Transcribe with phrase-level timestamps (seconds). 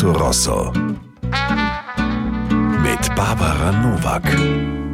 [0.00, 0.72] Mercato Rosso.
[2.82, 4.89] Mit Barbara Novak.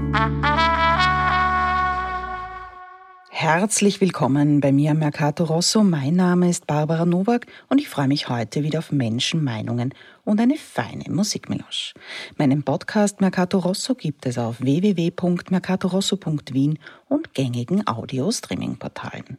[3.39, 5.85] Herzlich willkommen bei mir Mercato Rosso.
[5.85, 9.93] Mein Name ist Barbara Nowak und ich freue mich heute wieder auf Menschen, Meinungen
[10.25, 11.93] und eine feine Musikmelange.
[12.39, 16.79] Meinen Podcast Mercato Rosso gibt es auf www.mercatorosso.wien
[17.11, 19.37] und gängigen Audio-Streaming-Portalen.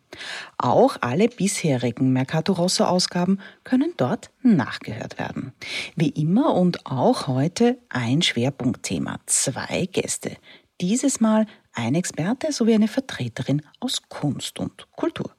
[0.60, 5.54] Auch alle bisherigen Mercato Rosso Ausgaben können dort nachgehört werden.
[5.96, 10.38] Wie immer und auch heute ein Schwerpunktthema, zwei Gäste.
[10.80, 15.32] Dieses Mal ein Experte sowie eine Vertreterin aus Kunst und Kultur.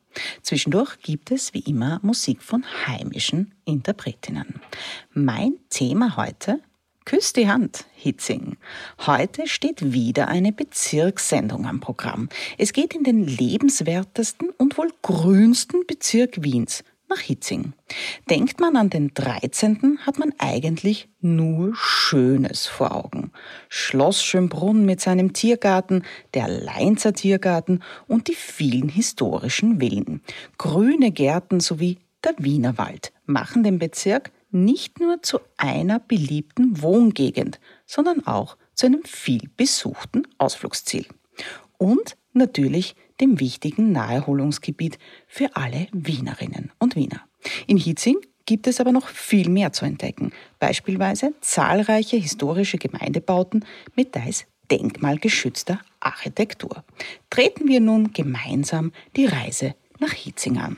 [0.43, 4.61] Zwischendurch gibt es wie immer Musik von heimischen Interpretinnen.
[5.13, 6.61] Mein Thema heute
[7.09, 8.59] Küss die Hand, Hitzing.
[9.07, 12.29] Heute steht wieder eine Bezirkssendung am Programm.
[12.59, 17.73] Es geht in den lebenswertesten und wohl grünsten Bezirk Wiens, nach Hitzing.
[18.31, 23.33] Denkt man an den 13., hat man eigentlich nur Schönes vor Augen.
[23.69, 30.23] Schloss Schönbrunn mit seinem Tiergarten, der Leinzer Tiergarten und die vielen historischen Villen.
[30.59, 38.27] Grüne Gärten sowie der Wienerwald machen den Bezirk nicht nur zu einer beliebten Wohngegend, sondern
[38.27, 41.07] auch zu einem viel besuchten Ausflugsziel.
[41.77, 47.23] Und natürlich dem wichtigen Naherholungsgebiet für alle Wienerinnen und Wiener.
[47.67, 48.17] In Hitzing
[48.47, 55.81] gibt es aber noch viel mehr zu entdecken, beispielsweise zahlreiche historische Gemeindebauten mit teils denkmalgeschützter
[56.01, 56.85] Architektur.
[57.31, 60.77] Treten wir nun gemeinsam die Reise nach Hitzing an.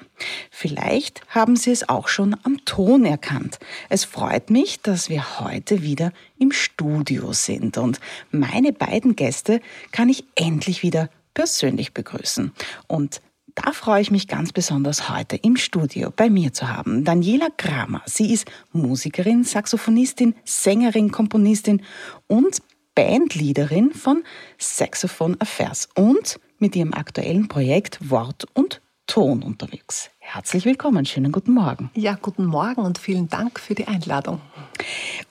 [0.51, 3.59] Vielleicht haben Sie es auch schon am Ton erkannt.
[3.89, 9.61] Es freut mich, dass wir heute wieder im Studio sind und meine beiden Gäste
[9.93, 11.11] kann ich endlich wieder
[11.41, 12.53] persönlich begrüßen.
[12.87, 13.23] Und
[13.55, 17.03] da freue ich mich ganz besonders heute im Studio bei mir zu haben.
[17.03, 18.03] Daniela Kramer.
[18.05, 21.81] Sie ist Musikerin, Saxophonistin, Sängerin, Komponistin
[22.27, 22.59] und
[22.95, 24.23] Bandleaderin von
[24.59, 30.11] Saxophone Affairs und mit ihrem aktuellen Projekt Wort und Ton unterwegs.
[30.33, 31.91] Herzlich willkommen, schönen guten Morgen.
[31.93, 34.41] Ja, guten Morgen und vielen Dank für die Einladung.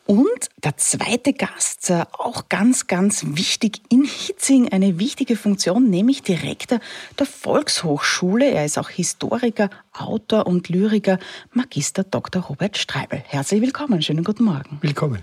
[0.05, 6.21] Und der zweite Gast, äh, auch ganz, ganz wichtig in Hitzing, eine wichtige Funktion, nämlich
[6.23, 6.81] Direktor
[7.17, 8.51] der Volkshochschule.
[8.51, 11.17] Er ist auch Historiker, Autor und Lyriker,
[11.53, 12.41] Magister Dr.
[12.41, 13.23] Robert Streibel.
[13.25, 14.79] Herzlich willkommen, schönen guten Morgen.
[14.81, 15.21] Willkommen.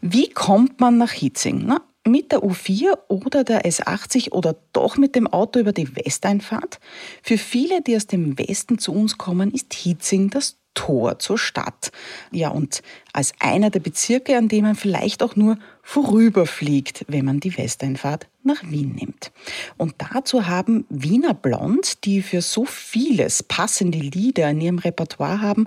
[0.00, 1.64] Wie kommt man nach Hitzing?
[1.66, 6.80] Na, mit der U4 oder der S80 oder doch mit dem Auto über die Westeinfahrt?
[7.22, 11.90] Für viele, die aus dem Westen zu uns kommen, ist Hitzing das Tor zur Stadt.
[12.30, 17.40] Ja, und als einer der Bezirke, an dem man vielleicht auch nur vorüberfliegt, wenn man
[17.40, 19.32] die Westeinfahrt nach Wien nimmt.
[19.76, 25.66] Und dazu haben Wiener Blond, die für so vieles passende Lieder in ihrem Repertoire haben,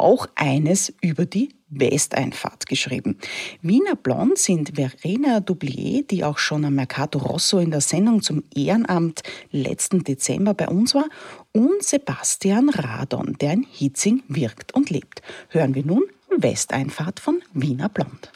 [0.00, 3.18] auch eines über die Westeinfahrt geschrieben.
[3.62, 8.44] Wiener Blond sind Verena Doublier, die auch schon am Mercato Rosso in der Sendung zum
[8.54, 11.06] Ehrenamt letzten Dezember bei uns war,
[11.52, 15.22] und Sebastian Radon, der in Hitzing wirkt und lebt.
[15.48, 16.04] Hören wir nun
[16.36, 18.32] Westeinfahrt von Wiener Blond.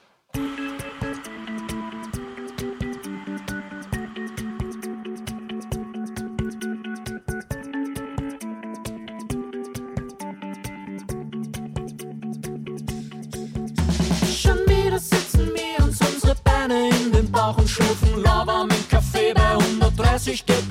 [20.28, 20.68] Sich geht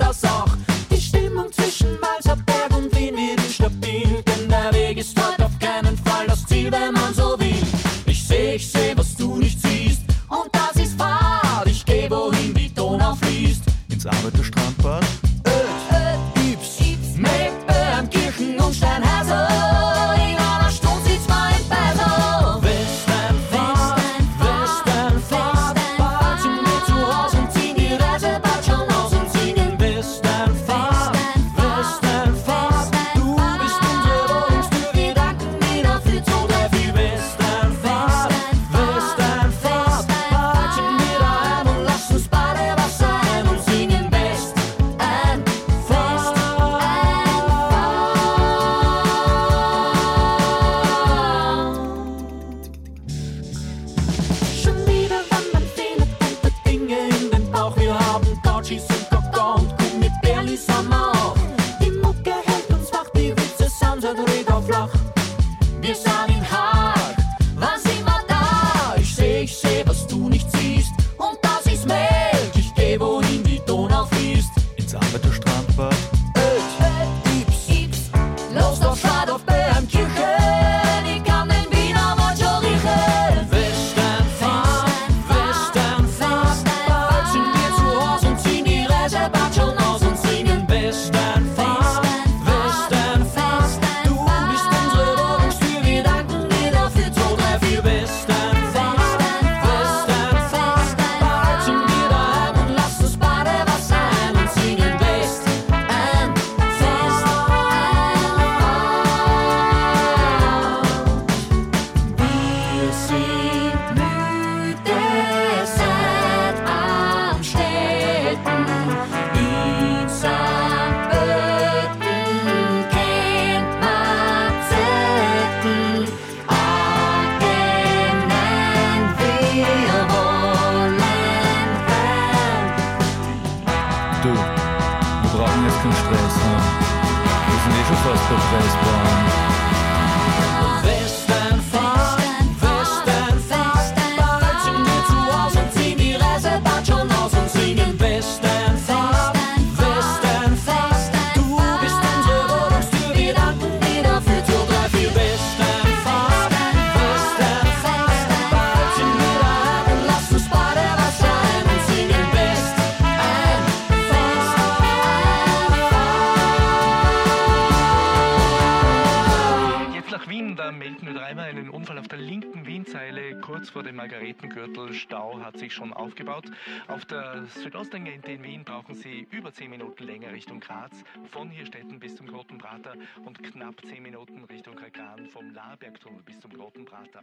[175.42, 176.50] Hat sich schon aufgebaut.
[176.88, 181.98] Auf der Südosttangente in Wien brauchen Sie über 10 Minuten länger Richtung Graz, von Hirstetten
[181.98, 182.94] bis zum Grotenprater
[183.24, 187.22] und knapp 10 Minuten Richtung Kalkan vom Lahrbergtunnel bis zum Grotenprater.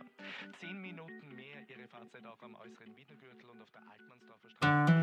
[0.59, 4.95] 10 Minuten mehr Ihre Fahrzeit auch am äußeren Wienergürtel und auf der Altmannsdorfer Straße.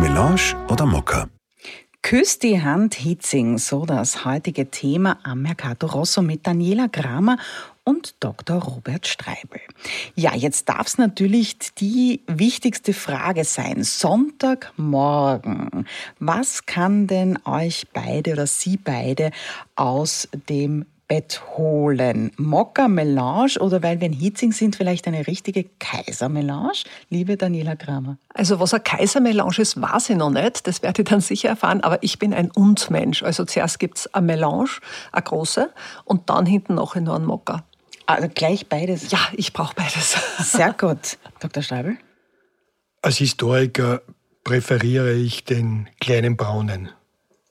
[0.00, 1.28] Melange oder Mokka?
[2.12, 7.38] Küss die Hand Hitzing, so das heutige Thema am Mercato Rosso mit Daniela Kramer
[7.84, 8.62] und Dr.
[8.62, 9.62] Robert Streibel.
[10.14, 13.82] Ja, jetzt darf es natürlich die wichtigste Frage sein.
[13.82, 15.86] Sonntagmorgen.
[16.18, 19.30] Was kann denn euch beide oder Sie beide
[19.74, 22.32] aus dem Bett holen?
[22.38, 26.72] Mokka Melange oder weil wir in Hitzing sind, vielleicht eine richtige Kaisermelange?
[27.10, 28.16] Liebe Daniela Kramer.
[28.32, 30.66] Also was eine Kaisermelange ist, weiß ich noch nicht.
[30.66, 31.82] Das werde ich dann sicher erfahren.
[31.82, 33.22] Aber ich bin ein Und-Mensch.
[33.22, 34.70] Also zuerst gibt's eine Melange,
[35.12, 35.68] eine große,
[36.06, 37.62] und dann hinten noch noch einen Mokka.
[38.06, 39.10] Also gleich beides.
[39.10, 40.16] Ja, ich brauche beides.
[40.38, 41.18] Sehr gut.
[41.40, 41.62] Dr.
[41.62, 41.98] Streibel?
[43.02, 44.00] Als Historiker
[44.44, 46.88] präferiere ich den kleinen Braunen.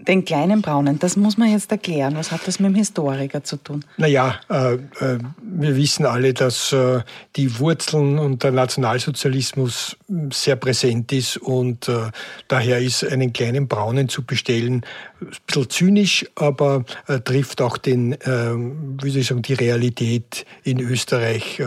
[0.07, 2.15] Den kleinen Braunen, das muss man jetzt erklären.
[2.15, 3.85] Was hat das mit dem Historiker zu tun?
[3.97, 7.01] Naja, äh, äh, wir wissen alle, dass äh,
[7.35, 12.11] die Wurzeln und der Nationalsozialismus mh, sehr präsent ist und äh,
[12.47, 14.85] daher ist einen kleinen Braunen zu bestellen
[15.21, 20.45] ein bisschen zynisch, aber äh, trifft auch den, äh, wie soll ich sagen, die Realität
[20.63, 21.65] in Österreich äh,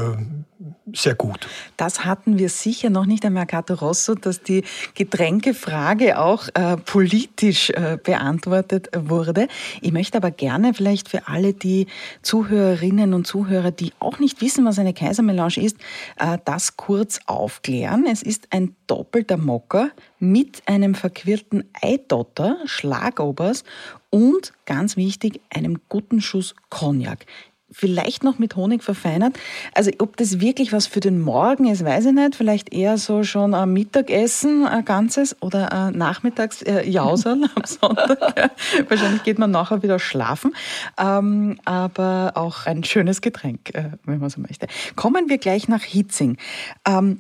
[0.92, 1.48] sehr gut.
[1.76, 4.62] Das hatten wir sicher noch nicht am Mercato Rosso, dass die
[4.94, 9.48] Getränkefrage auch äh, politisch äh, beantwortet wurde.
[9.80, 11.86] Ich möchte aber gerne vielleicht für alle die
[12.22, 15.76] Zuhörerinnen und Zuhörer, die auch nicht wissen, was eine Kaisermelange ist,
[16.18, 18.06] äh, das kurz aufklären.
[18.10, 19.90] Es ist ein doppelter Mocker
[20.20, 23.64] mit einem verquirlten Eidotter, Schlagobers
[24.10, 27.26] und ganz wichtig, einem guten Schuss Cognac
[27.74, 29.38] vielleicht noch mit Honig verfeinert.
[29.74, 32.36] Also ob das wirklich was für den Morgen ist, weiß ich nicht.
[32.36, 38.38] Vielleicht eher so schon ein Mittagessen, ein ganzes oder ein nachmittags äh, Jauserl am Sonntag.
[38.38, 38.50] Ja.
[38.88, 40.54] Wahrscheinlich geht man nachher wieder schlafen.
[40.98, 44.68] Ähm, aber auch ein schönes Getränk, äh, wenn man so möchte.
[44.94, 46.38] Kommen wir gleich nach Hitzing.
[46.86, 47.18] Ähm,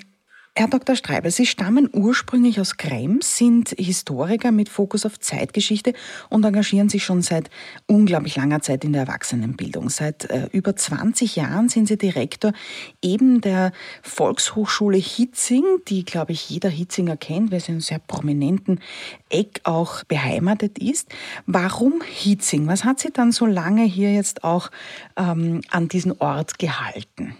[0.56, 0.94] Herr Dr.
[0.94, 5.94] Streibel, Sie stammen ursprünglich aus Krems, sind Historiker mit Fokus auf Zeitgeschichte
[6.28, 7.50] und engagieren sich schon seit
[7.86, 9.90] unglaublich langer Zeit in der Erwachsenenbildung.
[9.90, 12.52] Seit äh, über 20 Jahren sind Sie Direktor
[13.02, 17.98] eben der Volkshochschule Hitzing, die, glaube ich, jeder Hitzinger kennt, weil sie in einem sehr
[17.98, 18.78] prominenten
[19.30, 21.08] Eck auch beheimatet ist.
[21.46, 22.68] Warum Hitzing?
[22.68, 24.70] Was hat Sie dann so lange hier jetzt auch
[25.16, 27.34] ähm, an diesen Ort gehalten?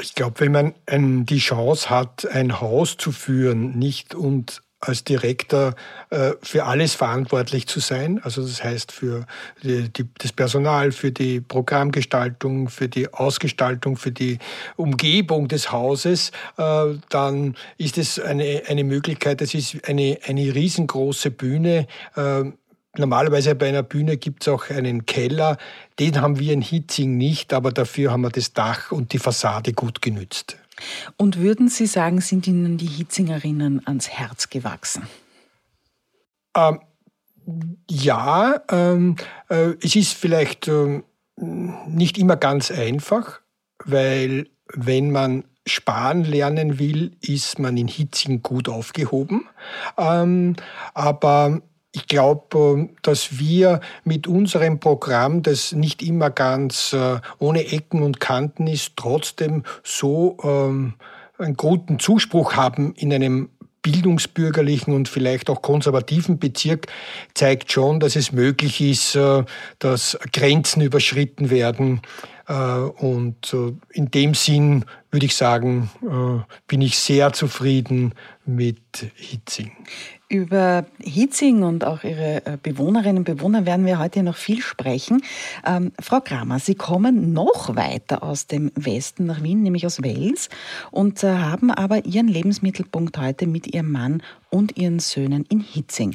[0.00, 5.04] Ich glaube, wenn man ein, die Chance hat, ein Haus zu führen, nicht und als
[5.04, 5.74] Direktor
[6.10, 9.26] äh, für alles verantwortlich zu sein, also das heißt für
[9.62, 14.38] die, die, das Personal, für die Programmgestaltung, für die Ausgestaltung, für die
[14.76, 21.30] Umgebung des Hauses, äh, dann ist es eine, eine Möglichkeit, es ist eine, eine riesengroße
[21.30, 21.86] Bühne.
[22.16, 22.44] Äh,
[22.96, 25.56] Normalerweise bei einer Bühne gibt es auch einen Keller.
[25.98, 29.72] Den haben wir in Hitzing nicht, aber dafür haben wir das Dach und die Fassade
[29.72, 30.56] gut genützt.
[31.16, 35.06] Und würden Sie sagen, sind Ihnen die Hitzingerinnen ans Herz gewachsen?
[36.56, 36.80] Ähm,
[37.88, 39.16] ja, ähm,
[39.48, 41.04] äh, es ist vielleicht ähm,
[41.36, 43.40] nicht immer ganz einfach,
[43.84, 49.46] weil wenn man sparen lernen will, ist man in Hitzing gut aufgehoben.
[49.96, 50.56] Ähm,
[50.92, 51.62] aber
[51.94, 58.18] ich glaube, dass wir mit unserem Programm, das nicht immer ganz äh, ohne Ecken und
[58.18, 60.94] Kanten ist, trotzdem so ähm,
[61.38, 63.48] einen guten Zuspruch haben in einem
[63.82, 66.88] bildungsbürgerlichen und vielleicht auch konservativen Bezirk
[67.34, 69.44] zeigt schon, dass es möglich ist, äh,
[69.78, 72.00] dass Grenzen überschritten werden.
[72.48, 73.56] Äh, und
[73.90, 75.90] in dem Sinn würde ich sagen,
[76.66, 79.70] bin ich sehr zufrieden mit Hitzing.
[80.28, 85.22] Über Hitzing und auch Ihre Bewohnerinnen und Bewohner werden wir heute noch viel sprechen.
[85.66, 90.48] Ähm, Frau Kramer, Sie kommen noch weiter aus dem Westen nach Wien, nämlich aus Wels,
[90.90, 94.22] und äh, haben aber Ihren Lebensmittelpunkt heute mit Ihrem Mann
[94.54, 96.14] und ihren Söhnen in Hitzing.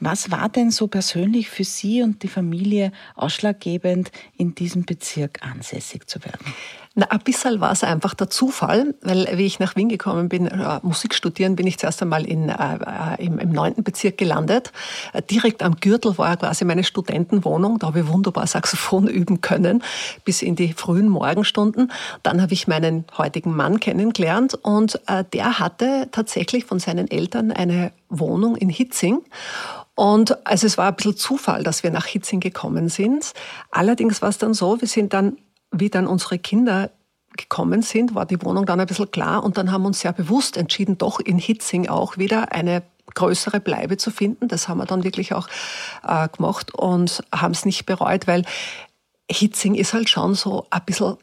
[0.00, 6.08] Was war denn so persönlich für Sie und die Familie ausschlaggebend, in diesem Bezirk ansässig
[6.08, 6.52] zu werden?
[6.98, 10.46] Na, ein bisschen war es einfach der Zufall, weil wie ich nach Wien gekommen bin,
[10.46, 12.54] äh, Musik studieren, bin ich zuerst einmal in, äh,
[13.20, 13.84] äh im, 9.
[13.84, 14.72] Bezirk gelandet.
[15.12, 17.78] Äh, direkt am Gürtel war quasi meine Studentenwohnung.
[17.78, 19.82] Da habe ich wunderbar Saxophon üben können,
[20.24, 21.92] bis in die frühen Morgenstunden.
[22.22, 24.98] Dann habe ich meinen heutigen Mann kennengelernt und
[25.34, 27.75] der hatte tatsächlich von seinen Eltern eine
[28.08, 29.22] Wohnung in Hitzing.
[29.94, 33.32] Und also es war ein bisschen Zufall, dass wir nach Hitzing gekommen sind.
[33.70, 35.38] Allerdings war es dann so, wir sind dann
[35.70, 36.90] wie dann unsere Kinder
[37.36, 40.12] gekommen sind, war die Wohnung dann ein bisschen klar und dann haben wir uns sehr
[40.12, 42.82] bewusst entschieden, doch in Hitzing auch wieder eine
[43.14, 44.48] größere Bleibe zu finden.
[44.48, 45.48] Das haben wir dann wirklich auch
[46.06, 48.44] äh, gemacht und haben es nicht bereut, weil
[49.30, 51.16] Hitzing ist halt schon so ein bisschen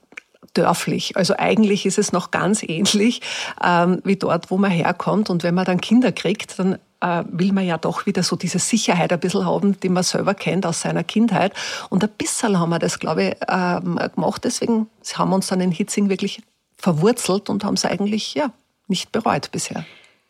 [0.54, 1.18] dörflich.
[1.18, 3.22] Also eigentlich ist es noch ganz ähnlich
[3.64, 5.30] ähm, wie dort, wo man herkommt.
[5.30, 8.60] Und wenn man dann Kinder kriegt, dann äh, will man ja doch wieder so diese
[8.60, 11.54] Sicherheit ein bisschen haben, die man selber kennt aus seiner Kindheit.
[11.90, 14.44] Und ein bisschen haben wir das, glaube ich, ähm, gemacht.
[14.44, 16.42] Deswegen haben wir uns dann in Hitzing wirklich
[16.78, 18.52] verwurzelt und haben es eigentlich ja,
[18.88, 19.86] nicht bereut bisher.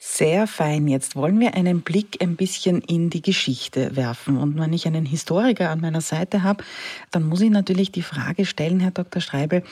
[0.06, 0.90] Sehr fein.
[0.90, 4.38] Jetzt wollen wir einen Blick ein bisschen in die Geschichte werfen.
[4.38, 6.66] Und wenn ich einen Historiker an meiner Seite habe,
[7.12, 9.22] dann muss ich natürlich die Frage stellen, Herr Dr.
[9.22, 9.64] Streibel,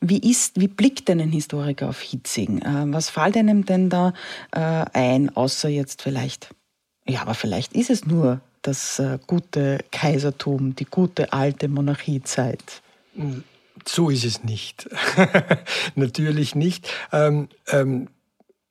[0.00, 2.62] wie ist, wie blickt denn ein Historiker auf Hitzing?
[2.62, 4.14] Äh, was fällt einem denn da
[4.52, 6.48] äh, ein, außer jetzt vielleicht,
[7.06, 12.80] ja, aber vielleicht ist es nur das äh, gute Kaisertum, die gute alte Monarchiezeit.
[13.84, 14.88] So ist es nicht.
[15.94, 16.90] Natürlich nicht.
[17.12, 18.08] Ähm, ähm,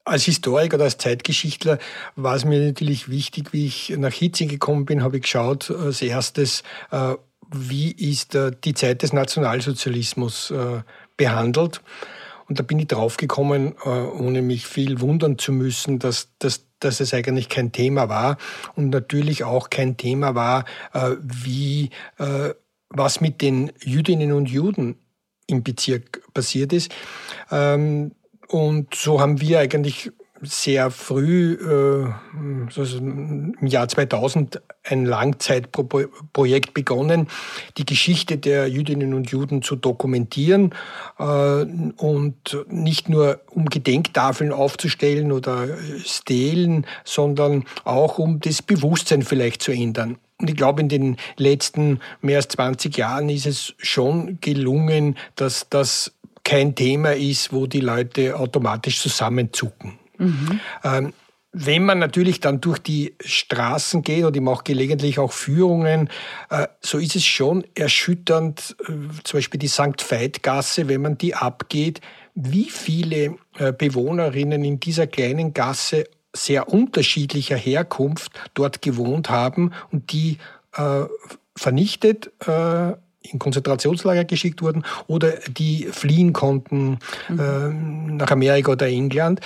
[0.06, 1.80] als Historiker oder als Zeitgeschichtler
[2.16, 6.02] war es mir natürlich wichtig, wie ich nach Hitzing gekommen bin, habe ich geschaut, als
[6.02, 7.16] erstes, äh,
[7.52, 10.82] wie ist äh, die Zeit des Nationalsozialismus äh,
[11.16, 11.82] behandelt.
[12.50, 17.14] Und da bin ich draufgekommen, ohne mich viel wundern zu müssen, dass, dass, dass es
[17.14, 18.38] eigentlich kein Thema war
[18.76, 20.66] und natürlich auch kein Thema war,
[21.22, 21.90] wie,
[22.90, 24.98] was mit den Jüdinnen und Juden
[25.48, 26.94] im Bezirk passiert ist.
[27.50, 28.12] Ähm,
[28.54, 30.12] und so haben wir eigentlich
[30.44, 32.06] sehr früh, äh,
[32.38, 37.30] im Jahr 2000, ein Langzeitprojekt begonnen,
[37.78, 40.76] die Geschichte der Jüdinnen und Juden zu dokumentieren
[41.18, 45.68] äh, und nicht nur um Gedenktafeln aufzustellen oder
[46.04, 50.18] Stelen, sondern auch um das Bewusstsein vielleicht zu ändern.
[50.38, 55.70] Und ich glaube, in den letzten mehr als 20 Jahren ist es schon gelungen, dass
[55.70, 56.12] das
[56.44, 60.00] kein Thema ist, wo die Leute automatisch zusammenzucken.
[60.18, 60.60] Mhm.
[60.84, 61.14] Ähm,
[61.56, 66.10] wenn man natürlich dann durch die Straßen geht und ich mache gelegentlich auch Führungen,
[66.50, 68.92] äh, so ist es schon erschütternd, äh,
[69.24, 70.04] zum Beispiel die St.
[70.10, 72.02] Veit-Gasse, wenn man die abgeht,
[72.34, 80.12] wie viele äh, Bewohnerinnen in dieser kleinen Gasse sehr unterschiedlicher Herkunft dort gewohnt haben und
[80.12, 80.40] die
[81.56, 82.32] vernichtet
[83.24, 87.00] in Konzentrationslager geschickt wurden oder die fliehen konnten
[87.30, 87.40] mhm.
[87.40, 89.40] äh, nach Amerika oder England.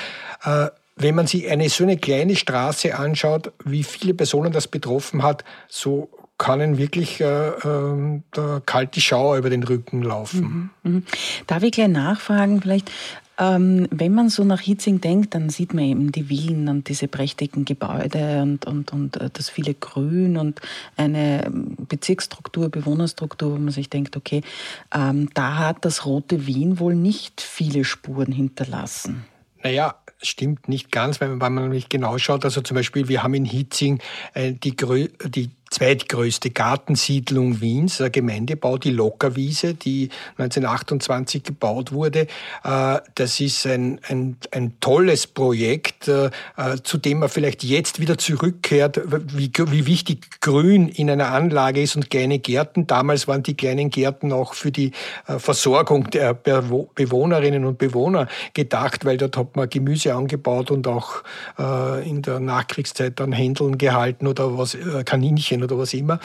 [0.43, 5.21] Äh, wenn man sich eine so eine kleine Straße anschaut, wie viele Personen das betroffen
[5.21, 10.71] hat, so kann wirklich äh, äh, der kalte Schauer über den Rücken laufen.
[10.83, 10.91] Mhm.
[10.91, 11.03] Mhm.
[11.47, 12.91] Darf ich gleich nachfragen, vielleicht,
[13.37, 17.07] ähm, wenn man so nach Hitzing denkt, dann sieht man eben die Villen und diese
[17.07, 20.61] prächtigen Gebäude und, und, und äh, das viele Grün und
[20.95, 24.41] eine ähm, Bezirksstruktur, Bewohnerstruktur, wo man sich denkt, okay,
[24.93, 29.25] ähm, da hat das rote Wien wohl nicht viele Spuren hinterlassen.
[29.63, 32.45] Naja, stimmt nicht ganz, weil man nämlich genau schaut.
[32.45, 33.99] Also zum Beispiel, wir haben in Hitzing
[34.33, 42.27] äh, die, die zweitgrößte Gartensiedlung Wiens, ein Gemeindebau, die Lockerwiese, die 1928 gebaut wurde.
[42.63, 46.29] Äh, das ist ein, ein, ein tolles Projekt, äh,
[46.83, 49.01] zu dem man vielleicht jetzt wieder zurückkehrt,
[49.35, 52.87] wie, wie wichtig Grün in einer Anlage ist und kleine Gärten.
[52.87, 54.91] Damals waren die kleinen Gärten auch für die
[55.27, 61.23] äh, Versorgung der Bewohnerinnen und Bewohner gedacht, weil dort hat man Gemüse angebaut und auch
[62.05, 66.19] in der Nachkriegszeit dann Händeln gehalten oder was, Kaninchen München oder was immer.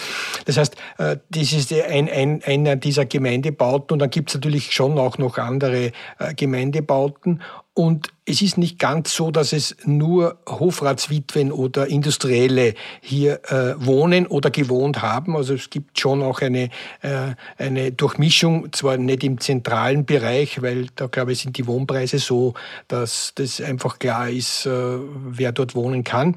[0.45, 4.73] Das heißt, äh, das ist ein, ein, einer dieser Gemeindebauten und dann gibt es natürlich
[4.73, 7.43] schon auch noch andere äh, Gemeindebauten.
[7.75, 14.29] Und es ist nicht ganz so, dass es nur Hofratswitwen oder Industrielle hier äh, wohnen
[14.29, 15.37] oder gewohnt haben.
[15.37, 20.87] Also es gibt schon auch eine, äh, eine Durchmischung, zwar nicht im zentralen Bereich, weil
[20.95, 22.55] da glaube ich sind die Wohnpreise so,
[22.87, 26.37] dass das einfach klar ist, äh, wer dort wohnen kann.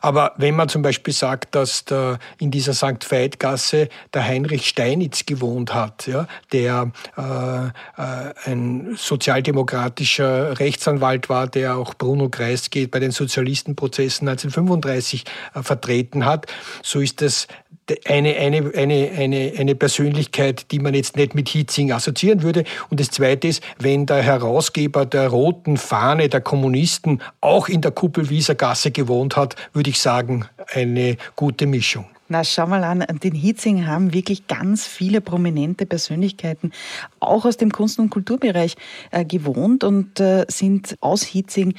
[0.00, 3.10] Aber wenn man zum Beispiel sagt, dass da in dieser St.
[3.10, 11.76] Veit-Gasse der Heinrich Steinitz gewohnt hat, ja, der äh, äh, ein sozialdemokratischer Rechtsanwalt war, der
[11.76, 15.24] auch Bruno Kreisky bei den Sozialistenprozessen 1935
[15.54, 16.46] äh, vertreten hat.
[16.82, 17.46] So ist das
[18.06, 22.64] eine, eine, eine, eine, eine Persönlichkeit, die man jetzt nicht mit Hitzing assoziieren würde.
[22.88, 27.90] Und das Zweite ist, wenn der Herausgeber der roten Fahne der Kommunisten auch in der
[27.90, 32.06] Kuppelwieser Gasse gewohnt hat, würde ich sagen, eine gute Mischung.
[32.32, 36.70] Na, schau mal an, den Hitzing haben wirklich ganz viele prominente Persönlichkeiten,
[37.18, 38.76] auch aus dem Kunst- und Kulturbereich,
[39.10, 41.74] äh, gewohnt und äh, sind aus Hitzing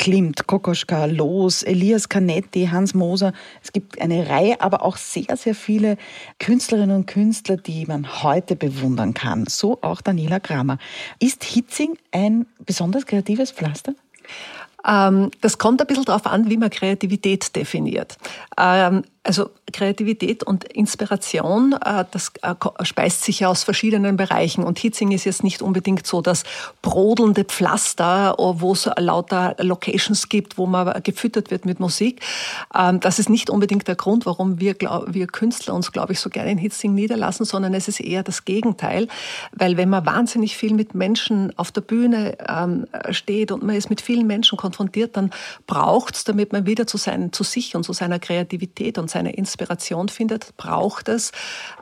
[0.00, 3.32] Klimt, Kokoschka, Loos, Elias Canetti, Hans Moser.
[3.62, 5.96] Es gibt eine Reihe, aber auch sehr, sehr viele
[6.40, 9.44] Künstlerinnen und Künstler, die man heute bewundern kann.
[9.48, 10.78] So auch Daniela Kramer.
[11.20, 13.94] Ist Hitzing ein besonders kreatives Pflaster?
[14.84, 18.16] Ähm, das kommt ein bisschen darauf an, wie man Kreativität definiert.
[19.24, 24.64] Also Kreativität und Inspiration, äh, das äh, speist sich ja aus verschiedenen Bereichen.
[24.64, 26.42] Und Hitzing ist jetzt nicht unbedingt so das
[26.82, 32.20] brodelnde Pflaster, äh, wo es lauter Locations gibt, wo man gefüttert wird mit Musik.
[32.76, 34.74] Ähm, das ist nicht unbedingt der Grund, warum wir,
[35.06, 38.44] wir Künstler uns, glaube ich, so gerne in Hitzing niederlassen, sondern es ist eher das
[38.44, 39.06] Gegenteil.
[39.52, 43.88] Weil wenn man wahnsinnig viel mit Menschen auf der Bühne ähm, steht und man ist
[43.88, 45.30] mit vielen Menschen konfrontiert, dann
[45.68, 49.32] braucht es, damit man wieder zu, sein, zu sich und zu seiner Kreativität und seine
[49.34, 51.32] Inspiration findet, braucht es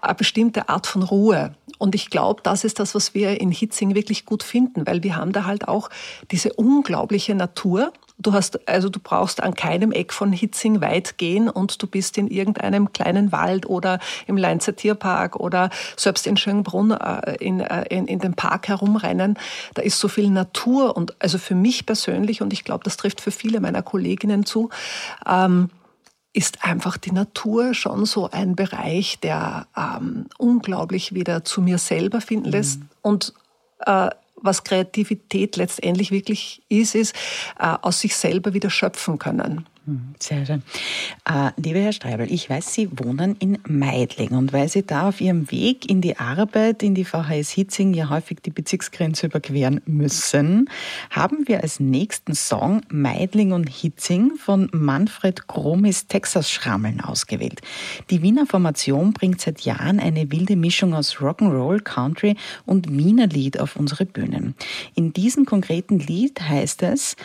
[0.03, 1.55] eine bestimmte Art von Ruhe.
[1.79, 5.16] Und ich glaube, das ist das, was wir in Hitzing wirklich gut finden, weil wir
[5.16, 5.88] haben da halt auch
[6.31, 7.95] diese unglaubliche Natur.
[8.19, 12.19] Du hast, also du brauchst an keinem Eck von Hitzing weit gehen und du bist
[12.19, 17.87] in irgendeinem kleinen Wald oder im Leinzer Tierpark oder selbst in Schönbrunn äh, in, äh,
[17.88, 19.38] in, in dem Park herumrennen.
[19.73, 23.23] Da ist so viel Natur und also für mich persönlich und ich glaube, das trifft
[23.23, 24.69] für viele meiner Kolleginnen zu,
[25.27, 25.71] ähm,
[26.33, 32.21] ist einfach die Natur schon so ein Bereich, der ähm, unglaublich wieder zu mir selber
[32.21, 32.53] finden mhm.
[32.53, 32.81] lässt.
[32.81, 32.88] Mhm.
[33.03, 33.35] Und
[33.81, 37.14] äh, was Kreativität letztendlich wirklich ist, ist
[37.59, 39.66] äh, aus sich selber wieder schöpfen können.
[39.90, 40.62] Hm, sehr schön.
[41.29, 45.20] Äh, lieber Herr Streibel, ich weiß, Sie wohnen in Meidling und weil Sie da auf
[45.20, 50.70] Ihrem Weg in die Arbeit in die VHS Hitzing ja häufig die Bezirksgrenze überqueren müssen,
[51.11, 57.61] haben wir als nächsten Song Meidling und Hitzing von Manfred Gromis Texas Schrammeln ausgewählt.
[58.11, 63.59] Die Wiener Formation bringt seit Jahren eine wilde Mischung aus Rock'n'Roll, Country und Wiener Lied
[63.59, 64.55] auf unsere Bühnen.
[64.94, 67.16] In diesem konkreten Lied heißt es,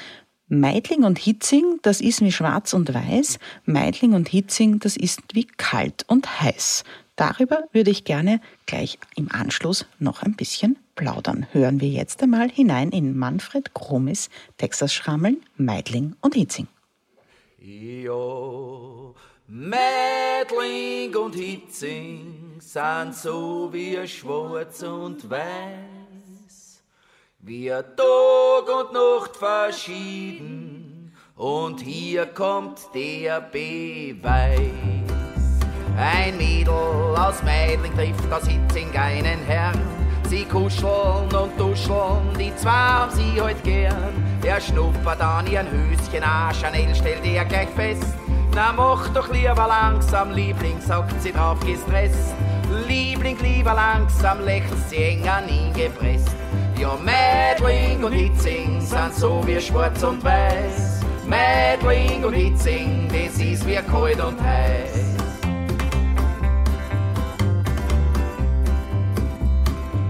[0.48, 3.40] Meidling und Hitzing, das ist wie schwarz und weiß.
[3.66, 6.84] Meidling und Hitzing, das ist wie kalt und heiß.
[7.16, 11.48] Darüber würde ich gerne gleich im Anschluss noch ein bisschen plaudern.
[11.52, 16.68] Hören wir jetzt einmal hinein in Manfred Krummis Texas Schrammeln, Meidling und Hitzing.
[17.58, 19.16] Jo,
[19.48, 26.05] Meidling und Hitzing sind so wie schwarz und weiß
[27.46, 31.14] wie Tag und Nacht verschieden.
[31.36, 34.60] Und hier kommt der Beweis.
[35.96, 39.80] Ein Mädel aus Meidling trifft aus Hitzing einen Herrn.
[40.28, 44.14] Sie kuscheln und duscheln, die zwei haben sie heut gern.
[44.44, 48.16] Er schnuppert an ihren Höschen an, Chanel stellt er gleich fest.
[48.56, 52.34] Na mach doch lieber langsam, Liebling, sagt sie drauf gestresst.
[52.88, 56.36] Liebling, lieber langsam, lächelt sie eng an ihn gepresst.
[56.78, 61.00] Ja, Mädling und Hitzing sind so wie schwarz und weiß.
[61.26, 65.16] Mädling und Hitzing, das ist wie kalt und heiß.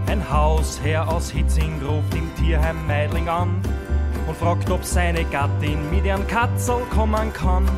[0.07, 3.61] Ein Hausherr aus Hitzing ruft im Tierheim Meidling an
[4.27, 7.69] und fragt, ob seine Gattin mit ihrem Katzel kommen kann.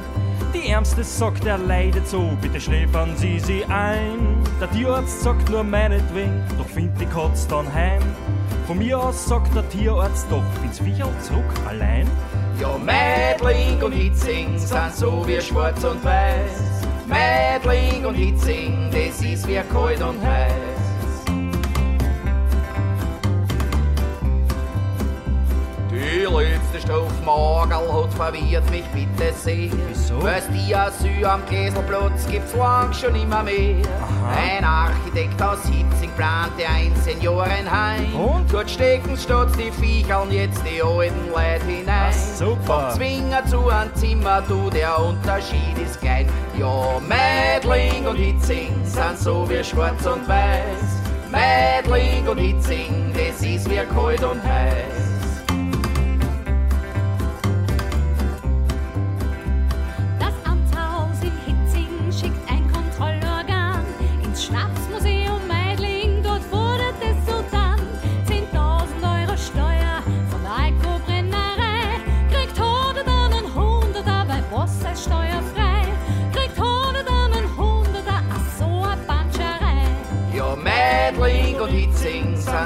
[0.53, 4.37] Die Ärmste sagt, er leidet so, bitte schläfern Sie sie ein.
[4.61, 8.01] Der Tierarzt sagt nur meinetwegen, doch find die Katz dann heim.
[8.67, 12.05] Von mir aus sagt der Tierarzt doch, ins Viecherl zurück allein.
[12.59, 16.83] Ja, Mädling und Hitzing sind so wie schwarz und weiß.
[17.07, 20.66] Mädling und Hitzing, das ist wie kalt und heiß.
[26.77, 29.69] Letzte Strophe Magel hat verwirrt mich bitte sehr.
[29.87, 30.21] Wieso?
[30.21, 33.81] Weil's die Asyl am Käselplatz gibt's lang schon immer mehr.
[34.01, 34.55] Aha.
[34.57, 38.15] Ein Architekt aus Hitzing plante ein Seniorenheim.
[38.15, 38.51] Und?
[38.51, 42.11] Dort stecken statt die Viechern jetzt die alten Leute hinein.
[42.11, 42.91] Ach, super.
[42.91, 46.27] Vom Zwinger zu einem Zimmer, du, der Unterschied ist klein.
[46.57, 51.01] Ja, Mädling und Hitzing sind so wie schwarz und weiß.
[51.29, 54.96] Mädling und Hitzing, das ist wie kalt und heiß.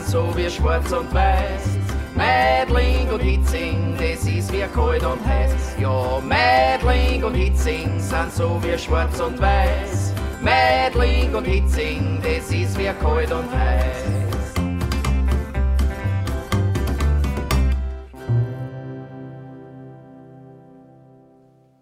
[0.08, 1.78] So wie schwarz und weiß.
[2.16, 5.76] Mädling und Hitzing, das ist wie kalt und heiß.
[5.80, 10.14] Ja, Mädling und Hitzing sind so wie schwarz und weiß.
[10.42, 14.11] Mädling und Hitzing, das ist wie kalt und heiß.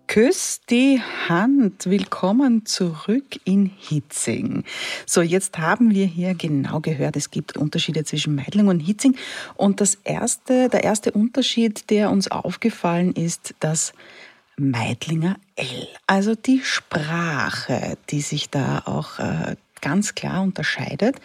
[0.09, 1.85] Küss die Hand.
[1.85, 4.63] Willkommen zurück in Hitzing.
[5.05, 9.15] So, jetzt haben wir hier genau gehört, es gibt Unterschiede zwischen Meidling und Hitzing.
[9.53, 13.93] Und das erste, der erste Unterschied, der uns aufgefallen ist, dass
[14.57, 21.17] Meidlinger L, also die Sprache, die sich da auch äh, ganz klar unterscheidet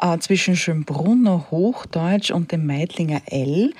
[0.00, 3.72] äh, zwischen Schönbrunner Hochdeutsch und dem Meidlinger L.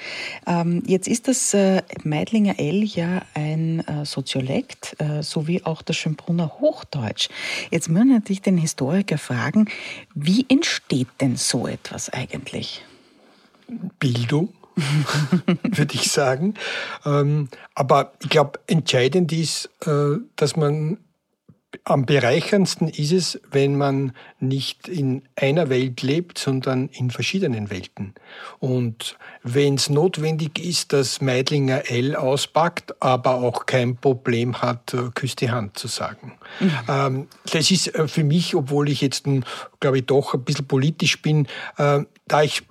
[0.46, 5.82] Ähm, jetzt ist das äh, Meidlinger L ja ein äh, Soziolekt, äh, so wie auch
[5.82, 7.28] das Schönbrunner Hochdeutsch.
[7.70, 9.68] Jetzt müssen natürlich den Historiker fragen,
[10.14, 12.84] wie entsteht denn so etwas eigentlich?
[13.98, 14.52] Bildung.
[15.62, 16.54] würde ich sagen.
[17.04, 20.98] Ähm, aber ich glaube, entscheidend ist, äh, dass man
[21.84, 28.14] am bereicherndsten ist es, wenn man nicht in einer Welt lebt, sondern in verschiedenen Welten.
[28.58, 35.10] Und wenn es notwendig ist, dass Meidlinger L auspackt, aber auch kein Problem hat, äh,
[35.14, 36.38] Küss die Hand zu sagen.
[36.58, 36.72] Mhm.
[36.88, 39.26] Ähm, das ist äh, für mich, obwohl ich jetzt,
[39.78, 41.46] glaube ich, doch ein bisschen politisch bin,
[41.78, 42.62] äh, da ich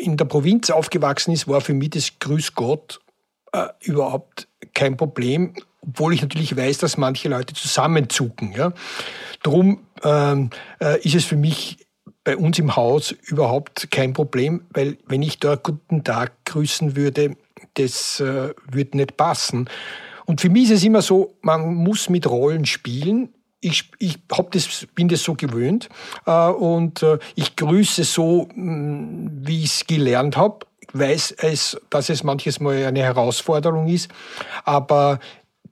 [0.00, 3.00] in der Provinz aufgewachsen ist, war für mich das Grüß Gott
[3.80, 5.54] überhaupt kein Problem
[5.86, 8.52] obwohl ich natürlich weiß, dass manche Leute zusammenzucken.
[8.52, 8.72] Ja.
[9.42, 11.78] Drum ähm, äh, ist es für mich
[12.24, 17.36] bei uns im Haus überhaupt kein Problem, weil wenn ich dort guten Tag grüßen würde,
[17.74, 19.68] das äh, würde nicht passen.
[20.26, 23.28] Und für mich ist es immer so, man muss mit Rollen spielen.
[23.60, 25.88] Ich, ich hab das, bin das so gewöhnt
[26.26, 30.66] äh, und äh, ich grüße so, mh, mm, wie ich es gelernt habe.
[30.92, 34.08] Weiß, es, dass es manches Mal eine Herausforderung ist,
[34.64, 35.18] aber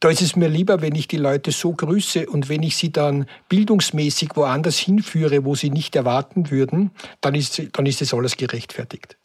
[0.02, 2.90] da ist es mir lieber, wenn ich die Leute so grüße und wenn ich sie
[2.90, 8.36] dann bildungsmäßig woanders hinführe, wo sie nicht erwarten würden, dann ist, dann ist das alles
[8.36, 9.16] gerechtfertigt.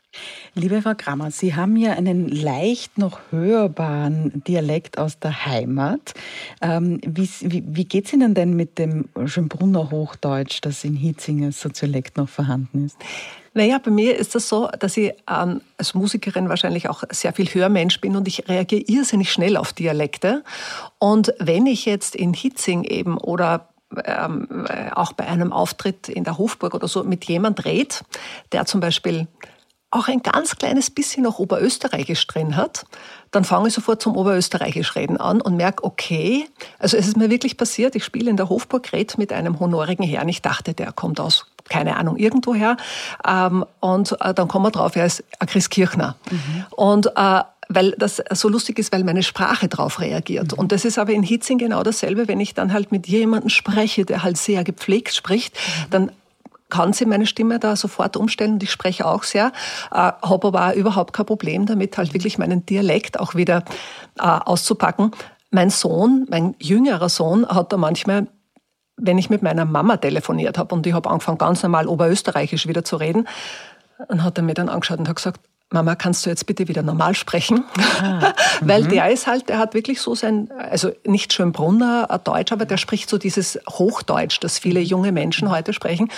[0.54, 6.14] Liebe Frau Krammer, Sie haben ja einen leicht noch hörbaren Dialekt aus der Heimat.
[6.62, 11.46] Ähm, wie wie, wie geht es Ihnen denn mit dem Schönbrunner Hochdeutsch, das in Hitzing
[11.46, 12.98] als Soziolekt noch vorhanden ist?
[13.58, 17.48] Naja, bei mir ist das so, dass ich ähm, als Musikerin wahrscheinlich auch sehr viel
[17.48, 20.44] Hörmensch bin und ich reagiere irrsinnig schnell auf Dialekte.
[21.00, 23.70] Und wenn ich jetzt in Hitzing eben oder
[24.06, 28.04] ähm, auch bei einem Auftritt in der Hofburg oder so mit jemand redet,
[28.52, 29.28] der zum Beispiel
[29.90, 32.86] auch ein ganz kleines bisschen noch Oberösterreichisch drin hat,
[33.32, 37.32] dann fange ich sofort zum Oberösterreichisch reden an und merke, okay, also es ist mir
[37.32, 40.92] wirklich passiert, ich spiele in der Hofburg, rede mit einem honorigen Herrn, ich dachte, der
[40.92, 42.78] kommt aus keine Ahnung, irgendwoher.
[43.28, 46.16] Ähm, und äh, dann kommen wir drauf, er ist ein Christkirchner.
[46.30, 46.66] Mhm.
[46.72, 50.54] Und äh, weil das so lustig ist, weil meine Sprache darauf reagiert.
[50.54, 50.60] Mhm.
[50.60, 54.06] Und das ist aber in Hitzing genau dasselbe, wenn ich dann halt mit jemandem spreche,
[54.06, 55.90] der halt sehr gepflegt spricht, mhm.
[55.90, 56.12] dann
[56.70, 59.54] kann sie meine Stimme da sofort umstellen und ich spreche auch sehr,
[59.92, 63.64] äh, habe aber auch überhaupt kein Problem damit, halt wirklich meinen Dialekt auch wieder
[64.20, 65.12] äh, auszupacken.
[65.50, 68.28] Mein Sohn, mein jüngerer Sohn, hat da manchmal
[68.98, 72.84] wenn ich mit meiner Mama telefoniert habe und ich habe angefangen, ganz normal Oberösterreichisch wieder
[72.84, 73.28] zu reden,
[74.10, 76.82] dann hat er mir dann angeschaut und hat gesagt, Mama, kannst du jetzt bitte wieder
[76.82, 77.66] normal sprechen?
[78.02, 78.90] Ah, Weil mhm.
[78.90, 83.10] der ist halt, der hat wirklich so sein, also nicht Schönbrunner Deutsch, aber der spricht
[83.10, 86.10] so dieses Hochdeutsch, das viele junge Menschen heute sprechen.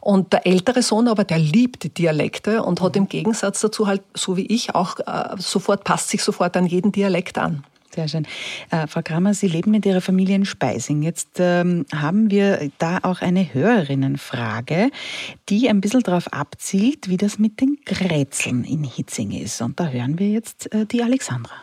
[0.00, 4.02] Und der ältere Sohn aber, der liebt die Dialekte und hat im Gegensatz dazu halt,
[4.12, 7.64] so wie ich, auch äh, sofort, passt sich sofort an jeden Dialekt an.
[7.98, 8.28] Sehr schön.
[8.70, 11.02] Äh, Frau Kramer, Sie leben mit Ihrer Familie in Speising.
[11.02, 14.92] Jetzt ähm, haben wir da auch eine Hörerinnenfrage,
[15.48, 19.60] die ein bisschen darauf abzielt, wie das mit den Grätzeln in Hitzing ist.
[19.62, 21.54] Und da hören wir jetzt äh, die Alexandra.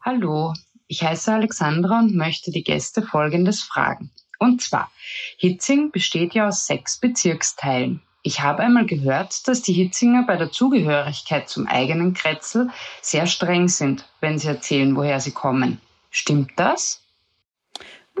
[0.00, 0.52] Hallo,
[0.88, 4.10] ich heiße Alexandra und möchte die Gäste Folgendes fragen.
[4.40, 4.90] Und zwar,
[5.38, 8.02] Hitzing besteht ja aus sechs Bezirksteilen.
[8.22, 13.66] Ich habe einmal gehört, dass die Hitzinger bei der Zugehörigkeit zum eigenen Kretzel sehr streng
[13.68, 15.80] sind, wenn sie erzählen, woher sie kommen.
[16.10, 17.00] Stimmt das?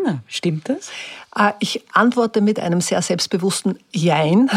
[0.02, 0.90] Na, stimmt das?
[1.36, 4.50] Äh, ich antworte mit einem sehr selbstbewussten Jein,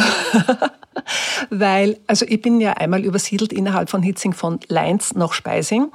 [1.50, 5.92] weil, also ich bin ja einmal übersiedelt innerhalb von Hitzing von Leins nach Speising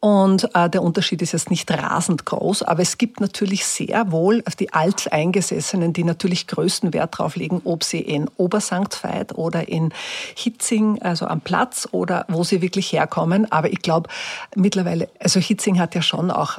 [0.00, 4.44] und äh, der Unterschied ist jetzt nicht rasend groß, aber es gibt natürlich sehr wohl
[4.58, 9.92] die Alteingesessenen, die natürlich größten Wert darauf legen, ob sie in Obersankt Veit oder in
[10.36, 13.50] Hitzing, also am Platz oder wo sie wirklich herkommen.
[13.50, 14.10] Aber ich glaube
[14.54, 16.58] mittlerweile, also Hitzing hat ja schon auch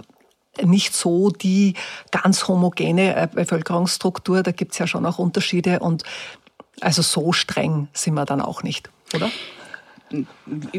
[0.63, 1.76] nicht so die
[2.12, 4.41] ganz homogene äh, Bevölkerungsstruktur.
[4.41, 6.04] Da gibt es ja schon auch Unterschiede und
[6.80, 9.30] Also so streng sind wir dann auch nicht, oder?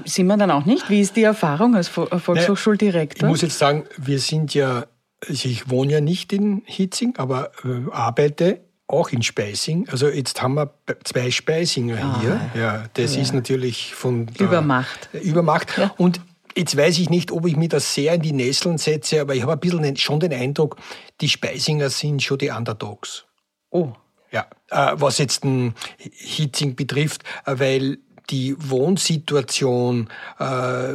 [0.05, 0.89] Sind wir dann auch nicht?
[0.89, 3.29] Wie ist die Erfahrung als Volkshochschuldirektor?
[3.29, 4.87] Ich muss jetzt sagen, wir sind ja,
[5.27, 9.87] also ich wohne ja nicht in Hitzing, aber äh, arbeite auch in Speising.
[9.91, 10.73] Also jetzt haben wir
[11.05, 12.41] zwei Speisinger ah, hier.
[12.55, 13.23] Ja, das ja.
[13.23, 15.11] ist natürlich von Übermacht.
[15.13, 15.77] Übermacht.
[15.77, 15.95] Ja.
[15.99, 16.21] Und
[16.59, 19.43] Jetzt weiß ich nicht, ob ich mir das sehr in die Nesseln setze, aber ich
[19.43, 20.77] habe ein bisschen schon den Eindruck,
[21.21, 23.27] die Speisinger sind schon die Underdogs.
[23.71, 23.93] Oh.
[24.33, 27.99] Ja, äh, was jetzt den Hitzing betrifft, äh, weil
[28.31, 30.95] die Wohnsituation äh,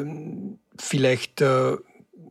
[0.77, 1.77] vielleicht äh,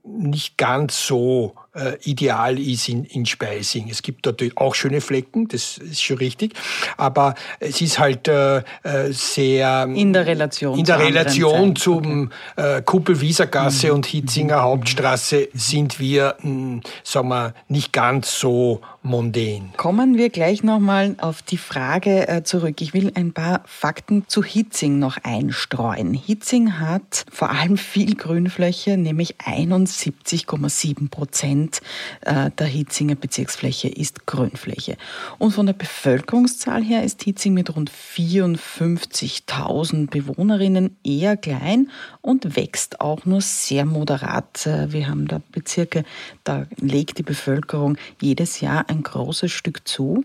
[0.05, 3.89] nicht ganz so äh, ideal ist in, in Speising.
[3.91, 6.55] Es gibt natürlich auch schöne Flecken, das ist schon richtig,
[6.97, 12.79] aber es ist halt äh, äh sehr in der Relation in der Relation zum okay.
[12.79, 13.95] äh, Kuppel-Wiesergasse mhm.
[13.95, 14.63] und Hitzinger mhm.
[14.63, 19.73] Hauptstraße sind wir, mh, hm, sagen wir, nicht ganz so mondän.
[19.77, 22.81] Kommen wir gleich nochmal auf die Frage äh, zurück.
[22.81, 26.15] Ich will ein paar Fakten zu Hitzing noch einstreuen.
[26.15, 31.81] Hitzing hat vor allem viel Grünfläche, nämlich 71,7 Prozent Prozent
[32.23, 34.97] äh, der Hitzinger Bezirksfläche ist Grünfläche.
[35.39, 43.01] Und von der Bevölkerungszahl her ist Hitzing mit rund 54.000 Bewohnerinnen eher klein und wächst
[43.01, 44.67] auch nur sehr moderat.
[44.67, 46.05] Äh, wir haben da Bezirke,
[46.45, 50.25] da legt die Bevölkerung jedes Jahr ein großes Stück zu.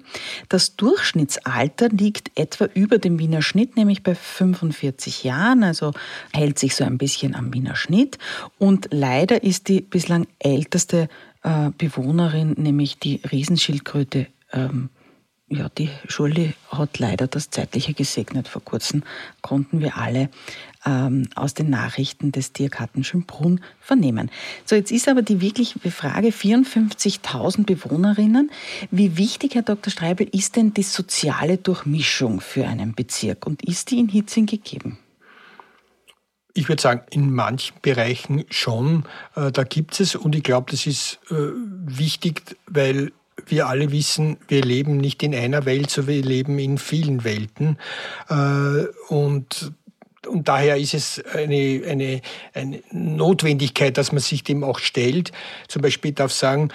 [0.50, 5.94] Das Durchschnittsalter liegt etwa über dem Wiener Schnitt, nämlich bei 45 Jahren, also
[6.34, 8.18] hält sich so ein bisschen am Wiener Schnitt.
[8.58, 11.10] Und leider ist die bislang älteste
[11.44, 14.28] äh, Bewohnerin, nämlich die Riesenschildkröte.
[14.52, 14.90] Ähm,
[15.50, 18.50] ja, die Schule hat leider das Zeitliche gesegnet.
[18.50, 19.04] Vor kurzem
[19.42, 20.30] konnten wir alle
[20.86, 24.30] ähm, aus den Nachrichten des Tiergarten Schönbrunn vernehmen.
[24.66, 28.52] So, jetzt ist aber die wirkliche Frage, 54.000 Bewohnerinnen.
[28.92, 29.90] Wie wichtig, Herr Dr.
[29.90, 35.00] Streibel, ist denn die soziale Durchmischung für einen Bezirk und ist die in Hitzing gegeben?
[36.58, 39.04] Ich würde sagen, in manchen Bereichen schon.
[39.36, 41.36] Äh, da gibt es und ich glaube, das ist äh,
[41.86, 43.12] wichtig, weil
[43.46, 47.78] wir alle wissen, wir leben nicht in einer Welt, sondern wir leben in vielen Welten.
[48.30, 49.72] Äh, und
[50.28, 52.22] und daher ist es eine, eine,
[52.54, 55.32] eine Notwendigkeit, dass man sich dem auch stellt.
[55.70, 56.68] Zum Beispiel darf ich sagen,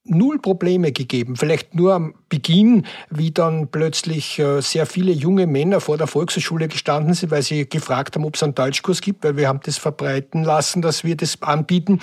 [0.09, 1.37] null Probleme gegeben.
[1.37, 6.67] Vielleicht nur am Beginn, wie dann plötzlich äh, sehr viele junge Männer vor der Volkshochschule
[6.67, 9.79] gestanden sind, weil sie gefragt haben, ob es einen Deutschkurs gibt, weil wir haben das
[9.79, 12.01] verbreiten lassen, dass wir das anbieten.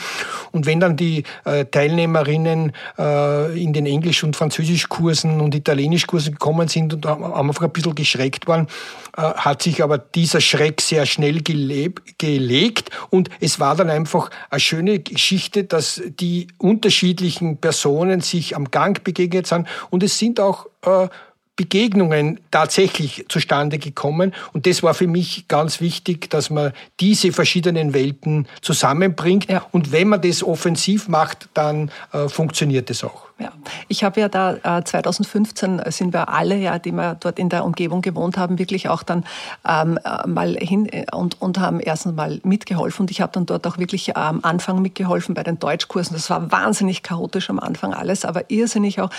[0.51, 6.69] Und wenn dann die äh, Teilnehmerinnen äh, in den Englisch- und Französischkursen und Italienischkursen gekommen
[6.69, 8.67] sind und am Anfang ein bisschen geschreckt waren,
[9.15, 14.99] hat sich aber dieser Schreck sehr schnell gelegt und es war dann einfach eine schöne
[14.99, 19.67] Geschichte, dass die unterschiedlichen Personen Personen sich am Gang begegnet sind.
[19.91, 21.08] Und es sind auch äh,
[21.55, 24.33] Begegnungen tatsächlich zustande gekommen.
[24.53, 29.49] Und das war für mich ganz wichtig, dass man diese verschiedenen Welten zusammenbringt.
[29.49, 29.65] Ja.
[29.71, 33.27] Und wenn man das offensiv macht, dann äh, funktioniert es auch.
[33.39, 33.51] Ja,
[33.87, 37.65] ich habe ja da äh, 2015 sind wir alle, ja, die wir dort in der
[37.65, 39.23] Umgebung gewohnt haben, wirklich auch dann
[39.67, 43.03] ähm, äh, mal hin äh, und, und haben erstens mal mitgeholfen.
[43.03, 46.15] Und ich habe dann dort auch wirklich am Anfang mitgeholfen bei den Deutschkursen.
[46.15, 49.09] Das war wahnsinnig chaotisch am Anfang alles, aber irrsinnig auch.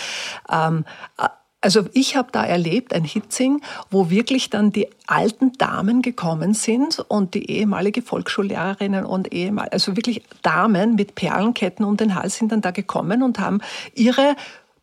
[0.51, 0.85] Ähm,
[1.17, 1.27] äh,
[1.65, 6.99] also ich habe da erlebt ein Hitzing, wo wirklich dann die alten Damen gekommen sind
[7.07, 12.51] und die ehemalige Volksschullehrerinnen und ehemal, also wirklich Damen mit Perlenketten um den Hals sind
[12.51, 13.61] dann da gekommen und haben
[13.95, 14.35] ihre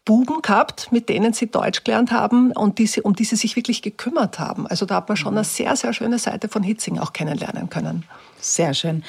[0.05, 3.83] Buben gehabt, mit denen sie Deutsch gelernt haben und die um die sie sich wirklich
[3.83, 4.66] gekümmert haben.
[4.66, 8.03] Also da hat man schon eine sehr, sehr schöne Seite von Hitzing auch kennenlernen können.
[8.40, 9.05] Sehr schön.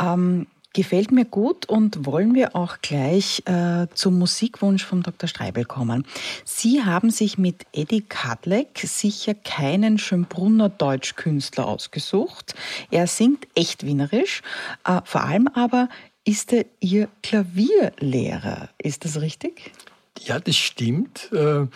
[0.00, 5.28] Ähm Gefällt mir gut und wollen wir auch gleich äh, zum Musikwunsch von Dr.
[5.28, 6.04] Streibel kommen.
[6.44, 12.54] Sie haben sich mit Eddie Kadlek sicher keinen Schönbrunner Deutschkünstler ausgesucht.
[12.90, 14.42] Er singt echt wienerisch,
[14.84, 15.88] äh, vor allem aber
[16.24, 18.68] ist er Ihr Klavierlehrer.
[18.76, 19.72] Ist das richtig?
[20.20, 21.32] Ja, das stimmt.
[21.32, 21.66] Äh,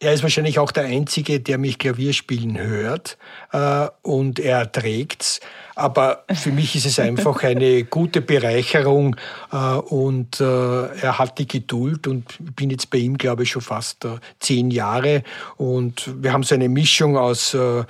[0.00, 3.18] er ist wahrscheinlich auch der Einzige, der mich Klavier spielen hört
[3.52, 5.40] äh, und er trägt's.
[5.74, 9.16] Aber für mich ist es einfach eine gute Bereicherung
[9.52, 13.62] äh, und äh, er hat die Geduld und bin jetzt bei ihm, glaube ich, schon
[13.62, 15.24] fast äh, zehn Jahre
[15.56, 17.84] und wir haben so eine Mischung aus äh, äh,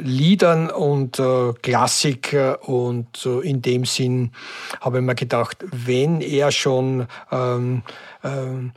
[0.00, 1.20] Liedern und
[1.62, 4.32] Klassik und in dem Sinn
[4.80, 7.82] habe ich mir gedacht, wenn er schon ähm,
[8.22, 8.72] ähm,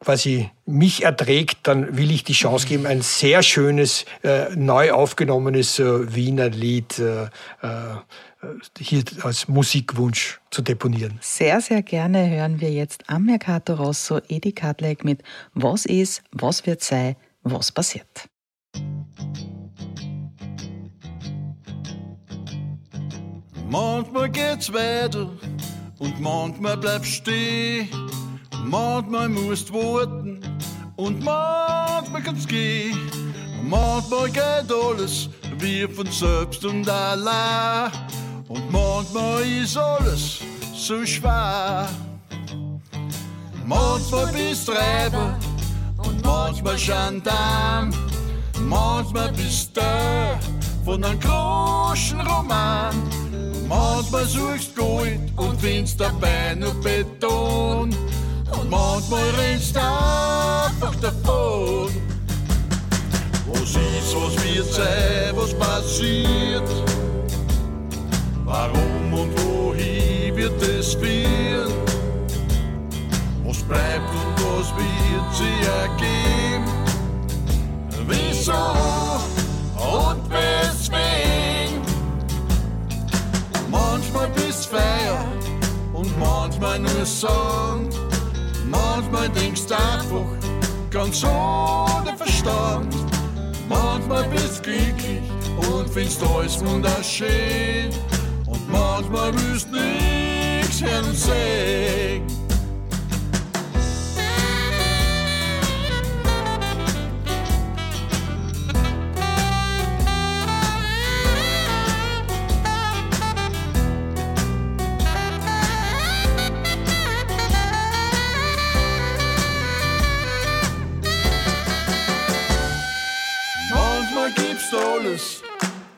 [0.00, 5.78] quasi mich erträgt, dann will ich die Chance geben, ein sehr schönes, äh, neu aufgenommenes
[5.78, 7.28] äh, Wiener Lied äh, äh
[8.78, 11.18] hier als Musikwunsch zu deponieren.
[11.22, 15.22] Sehr, sehr gerne hören wir jetzt am Mercato Rosso Edi Kadlek mit
[15.54, 18.28] Was ist, was wird sein, was passiert.
[23.70, 25.30] Manchmal geht's weiter
[25.98, 27.88] und manchmal bleibst stehen
[28.64, 30.40] Manchmal musst warten
[30.96, 32.98] und manchmal kann's gehen.
[33.62, 37.90] Manchmal geht alles wie von selbst und allein.
[38.48, 40.40] Und manchmal ist alles
[40.74, 41.88] so schwer.
[43.66, 45.38] Manchmal bist du Räber
[45.98, 47.90] und manchmal Gendarm.
[48.60, 49.80] Manchmal bist du
[50.84, 52.94] von einem großen Roman.
[53.68, 57.94] Manchmal suchst Gold und findest dabei nur Beton.
[58.50, 61.90] Und manchmal rennst du einfach davon.
[63.46, 66.68] Was ist, was wird sein, was passiert?
[68.44, 71.72] Warum und wohin wird es führen?
[73.44, 76.64] Was bleibt und was wird sie ergeben?
[78.06, 78.52] Wieso
[79.76, 81.80] und weswegen?
[83.70, 85.24] Manchmal bist Feier
[85.92, 87.94] und manchmal nur Sand.
[88.70, 90.26] Manchmal denkst du einfach
[90.90, 92.94] ganz ohne Verstand.
[93.68, 95.22] Manchmal bist du glücklich
[95.56, 97.90] und findest alles wunderschön.
[98.46, 100.80] Und manchmal willst du nichts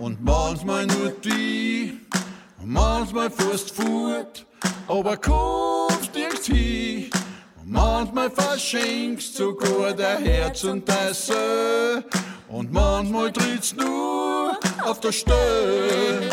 [0.06, 1.98] und manchmal nur die,
[2.64, 4.46] manchmal fährst fort,
[4.86, 7.10] aber kommst nirgends hin.
[7.64, 12.04] Manchmal verschenkst sogar der Herz und dein Seele
[12.48, 16.30] und manchmal trittst nur auf der Stelle.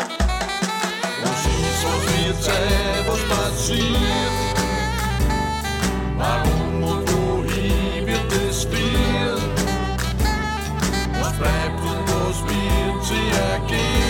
[1.24, 4.54] Was ist, was wird sein, was passiert?
[6.16, 6.63] Warum
[13.36, 14.03] wird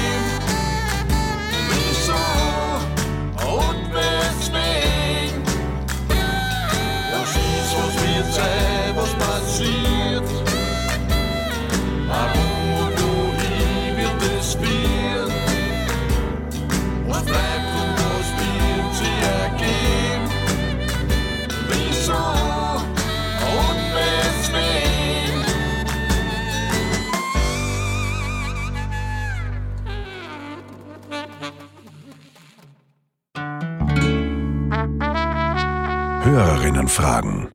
[36.25, 37.51] Hörerinnen fragen.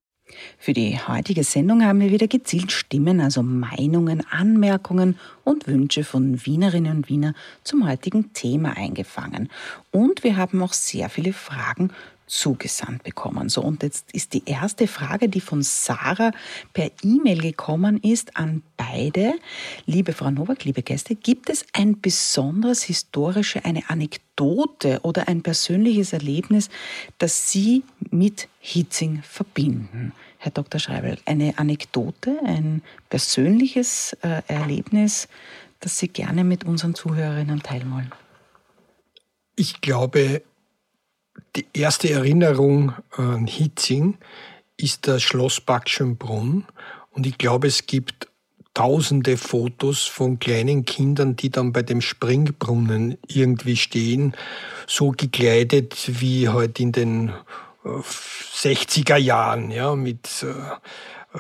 [0.60, 6.46] Für die heutige Sendung haben wir wieder gezielt Stimmen, also Meinungen, Anmerkungen und Wünsche von
[6.46, 9.50] Wienerinnen und Wiener zum heutigen Thema eingefangen.
[9.90, 11.90] Und wir haben auch sehr viele Fragen
[12.30, 13.50] zugesandt bekommen.
[13.50, 16.32] So, und jetzt ist die erste Frage, die von Sarah
[16.74, 19.34] per E-Mail gekommen ist an beide.
[19.86, 26.14] Liebe Frau Nowak, liebe Gäste, gibt es ein besonderes historische, eine Anekdote oder ein persönliches
[26.14, 26.70] Erlebnis,
[27.18, 30.14] das Sie mit Hitzing verbinden?
[30.38, 30.80] Herr Dr.
[30.80, 35.28] Schreibel, eine Anekdote, ein persönliches äh, Erlebnis,
[35.80, 38.12] das Sie gerne mit unseren Zuhörerinnen teilen wollen?
[39.56, 40.44] Ich glaube,
[41.56, 44.18] die erste Erinnerung an Hitzing
[44.78, 46.66] ist das Schloss Backschönbrunn.
[47.12, 48.28] Und ich glaube, es gibt
[48.74, 54.36] tausende Fotos von kleinen Kindern, die dann bei dem Springbrunnen irgendwie stehen,
[54.88, 57.34] so gekleidet wie heute in den
[57.84, 61.38] 60er Jahren, ja, mit äh,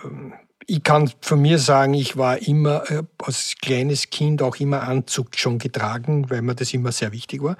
[0.69, 5.35] ich kann von mir sagen, ich war immer äh, als kleines Kind auch immer Anzug
[5.35, 7.57] schon getragen, weil mir das immer sehr wichtig war.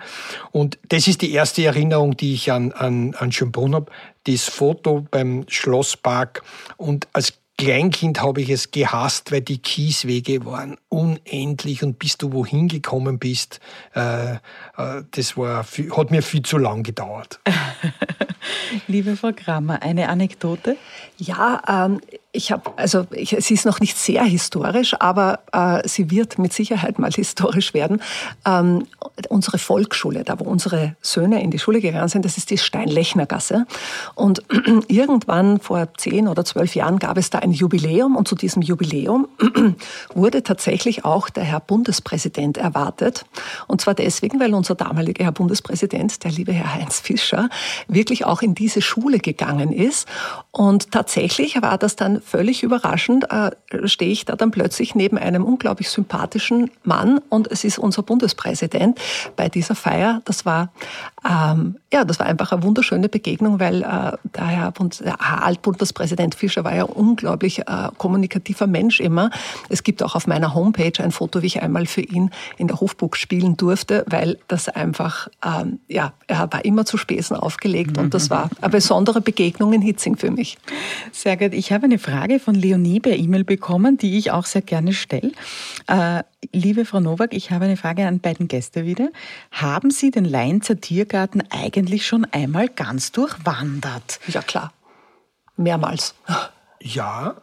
[0.52, 3.92] Und das ist die erste Erinnerung, die ich an, an, an Schönbrunn habe.
[4.26, 6.44] Das Foto beim Schlosspark.
[6.78, 12.32] Und als Kleinkind habe ich es gehasst, weil die Kieswege waren unendlich und bis du
[12.32, 13.60] wohin gekommen bist,
[13.96, 14.38] äh, äh,
[15.12, 17.40] das war, hat mir viel zu lang gedauert.
[18.88, 20.78] Liebe Frau Grammer, eine Anekdote?
[21.18, 22.00] Ja, ähm,
[22.32, 26.54] ich habe, also ich, sie ist noch nicht sehr historisch, aber äh, sie wird mit
[26.54, 28.02] Sicherheit mal historisch werden.
[28.46, 28.86] Ähm,
[29.30, 33.66] unsere Volksschule, da wo unsere Söhne in die Schule gegangen sind, das ist die Steinlechnergasse.
[34.14, 34.44] Und
[34.88, 39.28] irgendwann vor zehn oder zwölf Jahren gab es da ein Jubiläum und zu diesem Jubiläum
[40.14, 43.26] wurde tatsächlich auch der Herr Bundespräsident erwartet.
[43.66, 47.50] Und zwar deswegen, weil unser damaliger Herr Bundespräsident, der liebe Herr Heinz Fischer,
[47.88, 50.08] wirklich auch in diese Schule gegangen ist.
[50.60, 53.52] Und tatsächlich war das dann völlig überraschend äh,
[53.86, 59.00] stehe ich da dann plötzlich neben einem unglaublich sympathischen Mann und es ist unser Bundespräsident
[59.38, 60.22] bei dieser Feier.
[60.26, 60.74] Das war
[61.28, 65.44] ähm, ja, das war einfach eine wunderschöne Begegnung, weil äh, der Herr, Bund, der Herr
[65.44, 69.32] Altbundespräsident Fischer war ja unglaublich äh, kommunikativer Mensch immer.
[69.70, 72.80] Es gibt auch auf meiner Homepage ein Foto, wie ich einmal für ihn in der
[72.80, 78.14] Hofburg spielen durfte, weil das einfach, ähm, ja, er war immer zu Spesen aufgelegt und
[78.14, 80.49] das war eine besondere Begegnung in Hitzing für mich.
[81.12, 81.54] Sehr gut.
[81.54, 85.32] Ich habe eine Frage von Leonie per E-Mail bekommen, die ich auch sehr gerne stelle.
[85.88, 89.10] Äh, liebe Frau Nowak, ich habe eine Frage an beiden Gäste wieder.
[89.52, 94.20] Haben Sie den Leinzer Tiergarten eigentlich schon einmal ganz durchwandert?
[94.28, 94.74] Ja, klar.
[95.58, 96.16] Mehrmals.
[96.82, 97.36] Ja,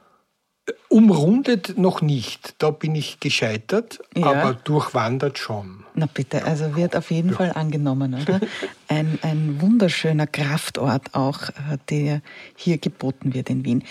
[0.89, 2.55] umrundet noch nicht.
[2.59, 4.27] Da bin ich gescheitert, Ja.
[4.27, 5.85] aber durchwandert schon.
[5.95, 8.41] Na bitte, also wird auf jeden Fall angenommen, oder?
[8.89, 12.23] Ein, ein wunderschöner Kraftort auch, äh, der
[12.55, 13.85] hier geboten wird in Wien.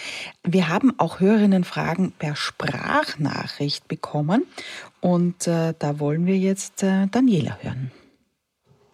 [0.44, 4.46] Wir haben auch Hörerinnenfragen per Sprachnachricht bekommen
[5.02, 7.92] und äh, da wollen wir jetzt äh, Daniela hören.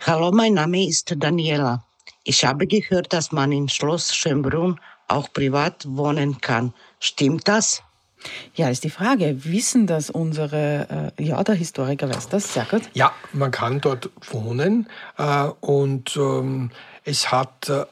[0.01, 1.83] Hallo, mein Name ist Daniela.
[2.23, 6.73] Ich habe gehört, dass man in Schloss Schönbrunn auch privat wohnen kann.
[7.01, 7.81] Stimmt das?
[8.53, 12.83] Ja, ist die Frage, wissen das unsere, äh, ja, der Historiker weiß das, sehr gut.
[12.93, 14.87] Ja, man kann dort wohnen
[15.17, 16.69] äh, und ähm,
[17.03, 17.85] es hat äh,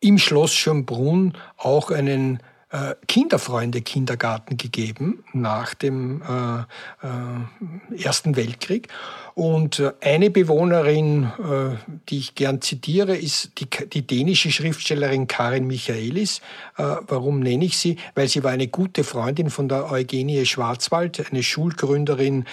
[0.00, 2.40] im Schloss Schönbrunn auch einen
[2.70, 6.60] äh, Kinderfreunde-Kindergarten gegeben nach dem äh,
[7.06, 8.88] äh, Ersten Weltkrieg.
[9.34, 11.76] Und äh, eine Bewohnerin, äh,
[12.08, 16.40] die ich gern zitiere, ist die, die dänische Schriftstellerin Karin Michaelis.
[16.76, 17.96] Äh, warum nenne ich sie?
[18.14, 22.44] Weil sie war eine gute Freundin von der Eugenie Schwarzwald, eine Schulgründerin,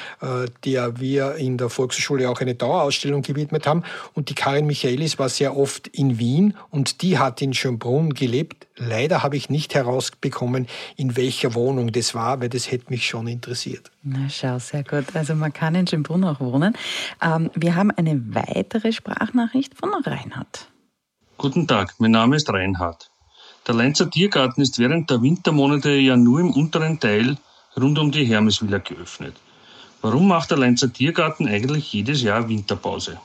[0.64, 3.84] der wir in der Volkshochschule auch eine Dauerausstellung gewidmet haben.
[4.14, 8.68] Und die Karin Michaelis war sehr oft in Wien und die hat in Schönbrunn gelebt.
[8.76, 13.28] Leider habe ich nicht herausbekommen, in welcher Wohnung das war, weil das hätte mich schon
[13.28, 13.92] interessiert.
[14.04, 15.16] Na schau, sehr gut.
[15.16, 16.76] Also man kann in Schönbrunn auch wohnen.
[17.22, 20.68] Ähm, wir haben eine weitere Sprachnachricht von Reinhard.
[21.38, 23.12] Guten Tag, mein Name ist Reinhard.
[23.68, 27.38] Der Leinzer Tiergarten ist während der Wintermonate ja nur im unteren Teil
[27.80, 29.36] rund um die Hermesvilla geöffnet.
[30.02, 33.20] Warum macht der Leinzer Tiergarten eigentlich jedes Jahr Winterpause?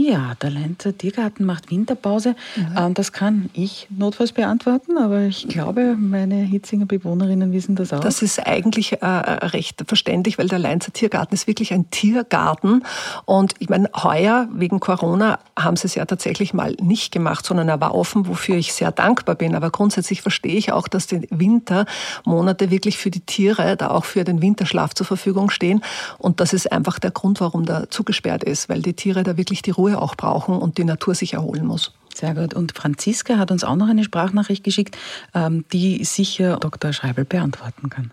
[0.00, 2.34] Ja, der Lenzer Tiergarten macht Winterpause.
[2.74, 8.00] Ähm, das kann ich notfalls beantworten, aber ich glaube, meine Hitzinger Bewohnerinnen wissen das auch.
[8.00, 12.82] Das ist eigentlich äh, recht verständlich, weil der Leinzer Tiergarten ist wirklich ein Tiergarten.
[13.26, 17.68] Und ich meine, heuer wegen Corona haben sie es ja tatsächlich mal nicht gemacht, sondern
[17.68, 19.54] er war offen, wofür ich sehr dankbar bin.
[19.54, 24.24] Aber grundsätzlich verstehe ich auch, dass die Wintermonate wirklich für die Tiere, da auch für
[24.24, 25.82] den Winterschlaf zur Verfügung stehen.
[26.16, 29.60] Und das ist einfach der Grund, warum da zugesperrt ist, weil die Tiere da wirklich
[29.60, 31.92] die Ruhe auch brauchen und die Natur sich erholen muss.
[32.14, 32.54] Sehr gut.
[32.54, 34.96] Und Franziska hat uns auch noch eine Sprachnachricht geschickt,
[35.34, 36.92] ähm, die sicher Dr.
[36.92, 38.10] Schreibel beantworten kann.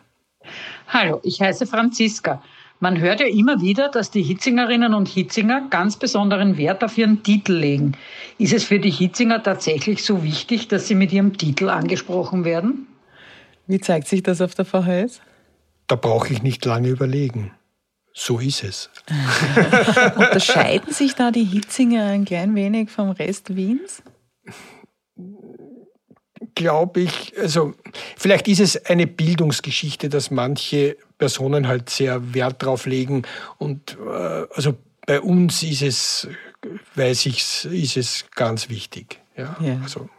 [0.87, 2.41] Hallo, ich heiße Franziska.
[2.79, 7.23] Man hört ja immer wieder, dass die Hitzingerinnen und Hitzinger ganz besonderen Wert auf ihren
[7.23, 7.93] Titel legen.
[8.37, 12.87] Ist es für die Hitzinger tatsächlich so wichtig, dass sie mit ihrem Titel angesprochen werden?
[13.65, 15.21] Wie zeigt sich das auf der VHS?
[15.87, 17.51] Da brauche ich nicht lange überlegen.
[18.19, 18.89] So ist es.
[20.15, 24.01] Unterscheiden sich da die Hitzinger ein klein wenig vom Rest Wiens?
[26.55, 27.75] Glaube ich, also
[28.17, 33.21] vielleicht ist es eine Bildungsgeschichte, dass manche Personen halt sehr Wert drauf legen
[33.59, 34.73] und äh, also
[35.05, 36.27] bei uns ist es,
[36.95, 39.21] weiß ich, ist es ganz wichtig.
[39.37, 39.79] Ja, Ja.
[39.83, 40.09] Also,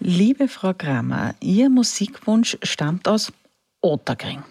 [0.00, 3.32] Liebe Frau Kramer, Ihr Musikwunsch stammt aus
[3.80, 4.42] Otterkring.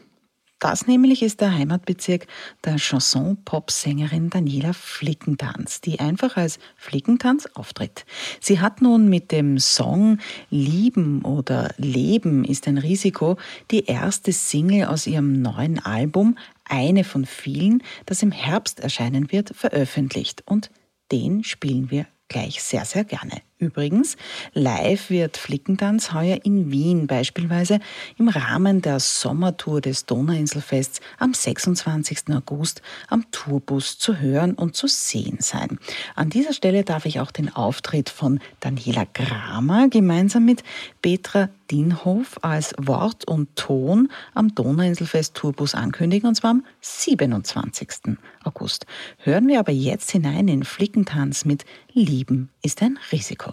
[0.65, 2.25] Das nämlich ist der Heimatbezirk
[2.63, 8.03] der Chanson-Pop-Sängerin Daniela Flickentanz, die einfach als Flickentanz auftritt.
[8.39, 10.17] Sie hat nun mit dem Song
[10.49, 13.37] Lieben oder Leben ist ein Risiko
[13.69, 19.55] die erste Single aus ihrem neuen Album, eine von vielen, das im Herbst erscheinen wird,
[19.55, 20.41] veröffentlicht.
[20.47, 20.71] Und
[21.11, 23.43] den spielen wir gleich sehr, sehr gerne.
[23.57, 24.17] Übrigens,
[24.53, 27.79] live wird Flickentanz heuer in Wien beispielsweise
[28.17, 32.35] im Rahmen der Sommertour des Donauinselfests am 26.
[32.35, 35.79] August am Tourbus zu hören und zu sehen sein.
[36.15, 40.61] An dieser Stelle darf ich auch den Auftritt von Daniela Kramer gemeinsam mit
[41.01, 48.17] Petra Dienhof als Wort und Ton am Donauinselfest Tourbus ankündigen, und zwar am 27.
[48.43, 48.85] August.
[49.19, 53.44] Hören wir aber jetzt hinein in Flickentanz mit Lieben ist ein Risiko.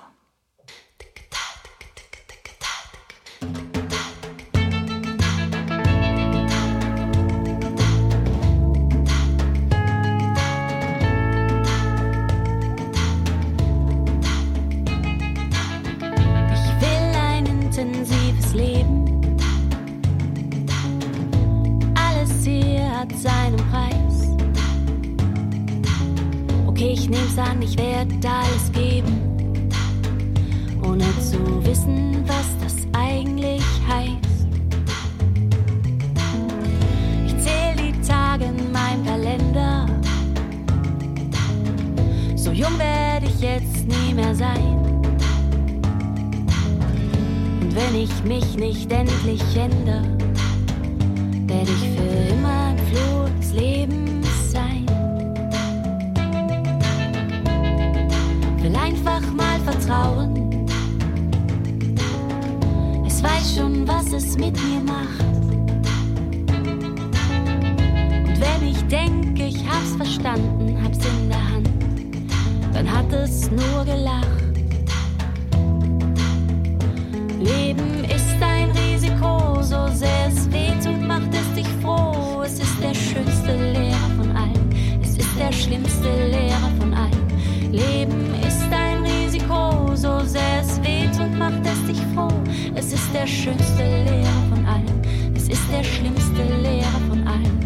[93.22, 97.60] Der schönste Lehrer von allen, es ist der schlimmste Lehrer von allen.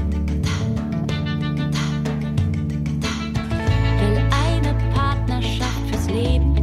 [3.99, 6.57] Will eine Partnerschaft fürs Leben.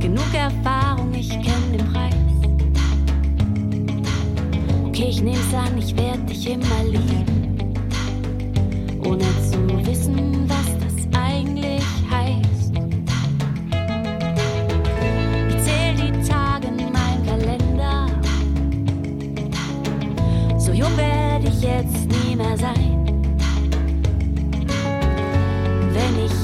[0.00, 2.14] Genug Erfahrung, ich kenn den Preis.
[4.86, 7.25] Okay, ich nehm's an, ich werd dich immer lieben.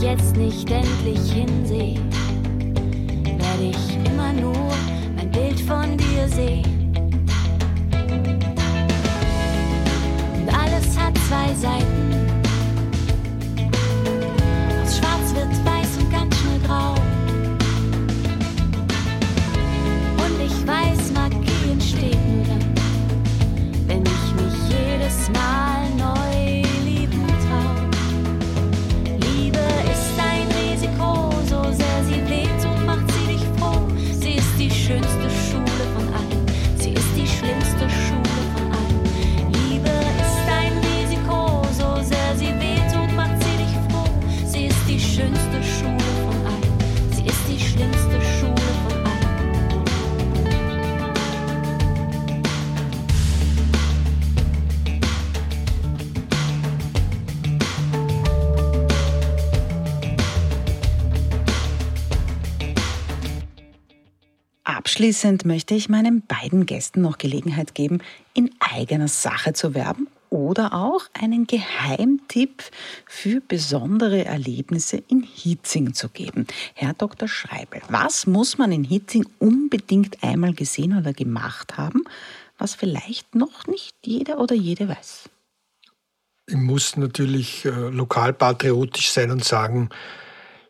[0.03, 2.01] Ich jetzt nicht endlich hinsehe,
[3.25, 4.73] werde ich immer nur
[5.17, 6.93] mein Bild von dir sehen.
[10.35, 12.31] Und alles hat zwei Seiten.
[14.83, 16.95] Aus Schwarz wird weiß und ganz schnell grau.
[20.17, 22.75] Und ich weiß, Magie entsteht nur dann,
[23.87, 25.72] wenn ich mich jedes Mal
[65.03, 67.99] Abschließend möchte ich meinen beiden Gästen noch Gelegenheit geben,
[68.35, 72.63] in eigener Sache zu werben oder auch einen Geheimtipp
[73.07, 76.47] für besondere Erlebnisse in Hitzing zu geben.
[76.75, 77.27] Herr Dr.
[77.27, 82.05] Schreibel, was muss man in Hitzing unbedingt einmal gesehen oder gemacht haben,
[82.57, 85.29] was vielleicht noch nicht jeder oder jede weiß?
[86.47, 89.91] Ich muss natürlich äh, lokalpatriotisch sein und sagen,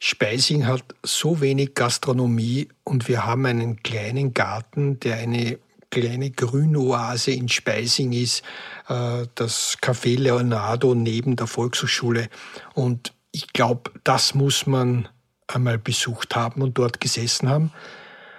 [0.05, 7.31] Speising hat so wenig Gastronomie und wir haben einen kleinen Garten, der eine kleine Grünoase
[7.31, 8.43] in Speising ist,
[8.89, 12.29] äh, das Café Leonardo neben der Volkshochschule.
[12.75, 15.07] Und ich glaube, das muss man
[15.47, 17.73] einmal besucht haben und dort gesessen haben.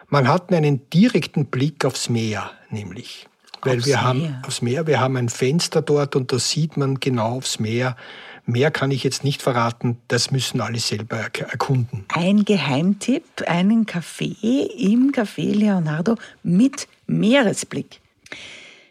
[0.09, 3.29] Man hat einen direkten Blick aufs Meer, nämlich.
[3.61, 4.41] weil aufs wir haben Meer.
[4.45, 7.95] aufs Meer, wir haben ein Fenster dort und da sieht man genau aufs Meer.
[8.45, 12.05] Mehr kann ich jetzt nicht verraten, das müssen alle selber er- erkunden.
[12.09, 14.35] Ein Geheimtipp, einen Kaffee
[14.77, 18.01] im Café Leonardo mit Meeresblick.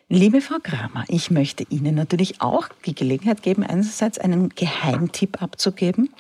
[0.09, 6.11] Liebe Frau Kramer, ich möchte Ihnen natürlich auch die Gelegenheit geben, einerseits einen Geheimtipp abzugeben,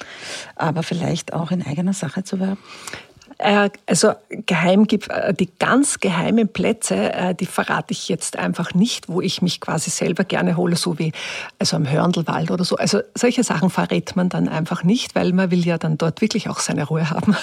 [0.56, 2.60] aber vielleicht auch in eigener Sache zu werben.
[3.42, 8.72] Äh, Also geheim gibt äh, die ganz geheimen Plätze, äh, die verrate ich jetzt einfach
[8.74, 11.12] nicht, wo ich mich quasi selber gerne hole, so wie
[11.58, 12.76] also am Hörndelwald oder so.
[12.76, 16.48] Also solche Sachen verrät man dann einfach nicht, weil man will ja dann dort wirklich
[16.48, 17.36] auch seine Ruhe haben.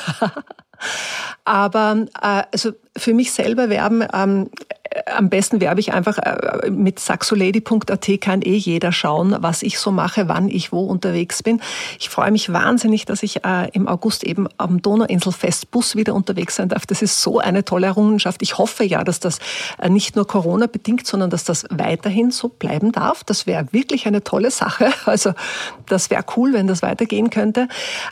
[1.44, 2.06] Aber
[2.52, 4.69] also für mich selber werben, ähm, äh,
[5.20, 9.92] am besten werbe ich einfach äh, mit saxolady.at kann eh jeder schauen, was ich so
[9.92, 11.60] mache, wann ich wo unterwegs bin.
[12.00, 16.56] Ich freue mich wahnsinnig, dass ich äh, im August eben am Donauinselfest Bus wieder unterwegs
[16.56, 16.86] sein darf.
[16.86, 18.42] Das ist so eine tolle Errungenschaft.
[18.42, 19.40] Ich hoffe ja, dass das
[19.78, 23.26] äh, nicht nur Corona bedingt, sondern dass das weiterhin so bleiben darf.
[23.26, 24.90] Das wäre wirklich eine tolle Sache.
[25.10, 25.34] Also
[25.88, 27.68] das wäre cool, wenn das weitergehen könnte.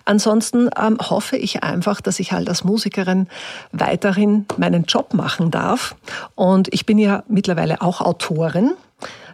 [0.05, 3.28] Ansonsten ähm, hoffe ich einfach, dass ich halt als Musikerin
[3.72, 5.95] weiterhin meinen Job machen darf.
[6.34, 8.74] Und ich bin ja mittlerweile auch Autorin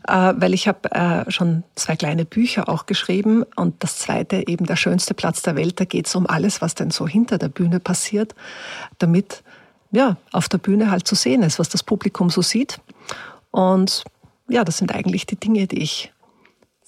[0.08, 4.66] äh, weil ich habe äh, schon zwei kleine Bücher auch geschrieben und das zweite eben
[4.66, 7.50] der schönste Platz der Welt, da geht es um alles, was denn so hinter der
[7.50, 8.36] Bühne passiert,
[9.00, 9.44] damit
[9.92, 12.80] ja auf der Bühne halt zu sehen ist, was das Publikum so sieht.
[13.52, 14.04] Und
[14.50, 16.12] ja, das sind eigentlich die Dinge, die ich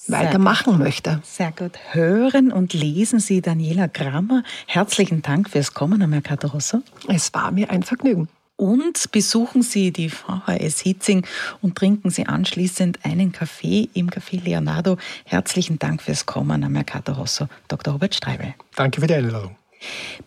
[0.07, 1.21] weitermachen möchte.
[1.23, 1.71] Sehr gut.
[1.91, 4.43] Hören und lesen Sie Daniela Kramer.
[4.67, 6.82] Herzlichen Dank fürs Kommen am Mercato Rosso.
[7.07, 8.28] Es war mir ein Vergnügen.
[8.58, 11.26] Und besuchen Sie die VHS Hitzing
[11.62, 14.97] und trinken Sie anschließend einen Kaffee im Café Leonardo.
[15.26, 17.93] Herzlichen Dank fürs Kommen am Mercato Rosso, Dr.
[17.93, 18.53] Robert Streibel.
[18.76, 19.58] Danke für die Einladung.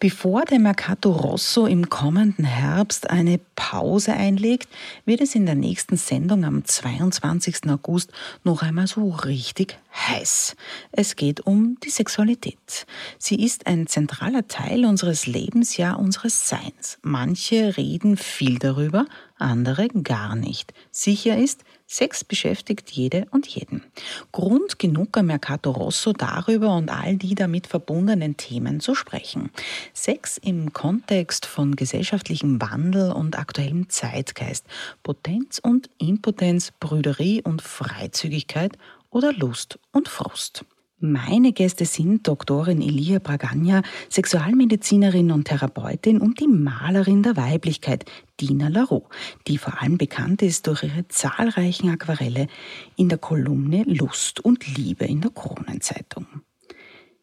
[0.00, 4.68] Bevor der Mercato Rosso im kommenden Herbst eine Pause einlegt,
[5.04, 7.68] wird es in der nächsten Sendung am 22.
[7.68, 8.12] August
[8.44, 10.56] noch einmal so richtig heiß.
[10.92, 12.86] Es geht um die Sexualität.
[13.18, 16.98] Sie ist ein zentraler Teil unseres Lebens, ja unseres Seins.
[17.02, 19.06] Manche reden viel darüber,
[19.38, 20.72] andere gar nicht.
[20.90, 23.82] Sicher ist, Sex beschäftigt jede und jeden.
[24.30, 29.51] Grund genug am Mercato Rosso darüber und all die damit verbundenen Themen zu sprechen.
[29.95, 34.66] Sex im Kontext von gesellschaftlichem Wandel und aktuellem Zeitgeist,
[35.03, 38.76] Potenz und Impotenz, Brüderie und Freizügigkeit
[39.09, 40.66] oder Lust und Frust.
[41.01, 48.05] Meine Gäste sind Doktorin Elia Bragagna, Sexualmedizinerin und Therapeutin und die Malerin der Weiblichkeit,
[48.40, 49.05] Dina Laroux,
[49.46, 52.49] die vor allem bekannt ist durch ihre zahlreichen Aquarelle
[52.96, 56.26] in der Kolumne Lust und Liebe in der Kronenzeitung.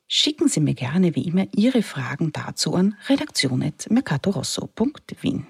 [0.07, 5.47] Schicken Sie mir gerne wie immer Ihre Fragen dazu an redaktion.mercatorosso.wien.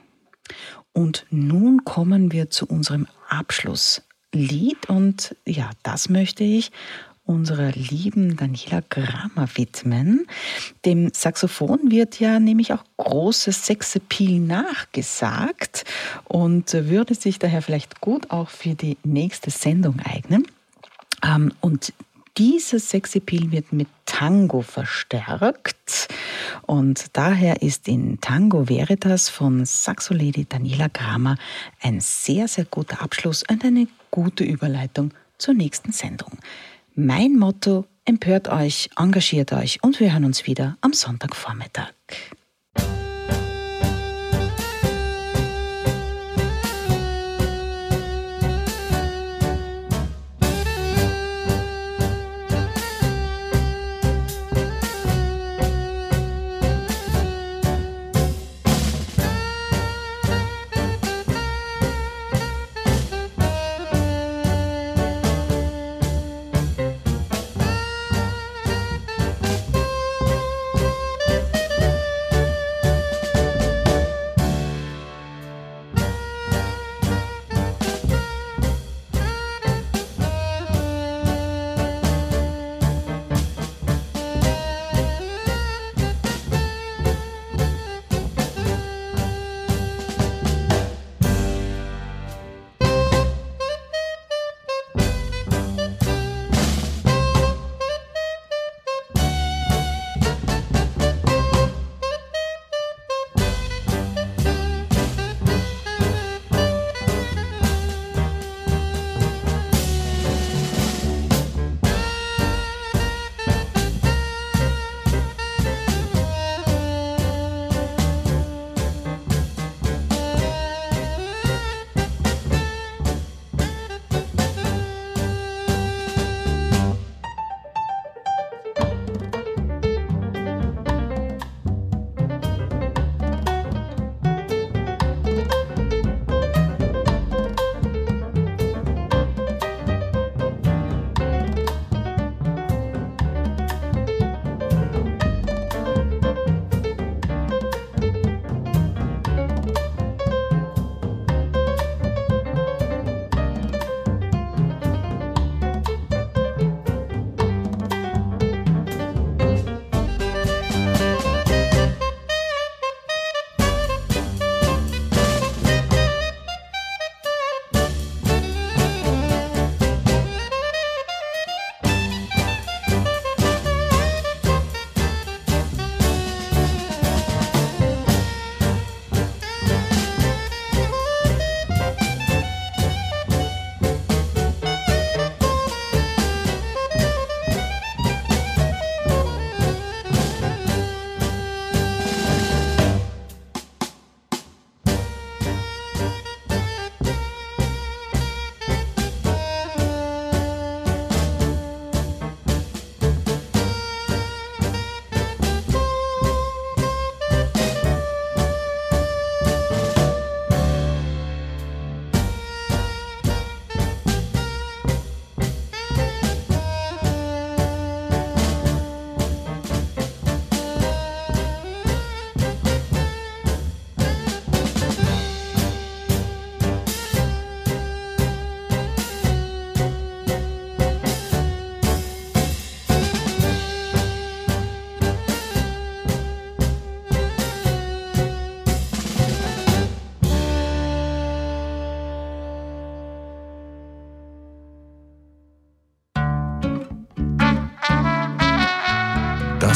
[0.93, 6.71] Und nun kommen wir zu unserem Abschlusslied und ja, das möchte ich
[7.25, 10.27] unserer lieben Daniela Kramer widmen.
[10.85, 15.85] Dem Saxophon wird ja nämlich auch großes Sexappeal nachgesagt
[16.25, 20.45] und würde sich daher vielleicht gut auch für die nächste Sendung eignen.
[21.23, 21.93] Ähm, Und
[22.37, 26.09] dieses Sexappeal wird mit Tango verstärkt
[26.63, 31.37] und daher ist in Tango Veritas von Saxolady Daniela Kramer
[31.81, 36.37] ein sehr, sehr guter Abschluss und eine gute Überleitung zur nächsten Sendung.
[36.97, 41.91] Mein Motto, empört euch, engagiert euch und wir hören uns wieder am Sonntagvormittag.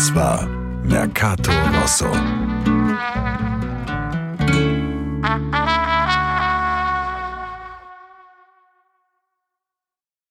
[0.09, 0.47] Das war
[0.83, 2.48] Mercato Rosso.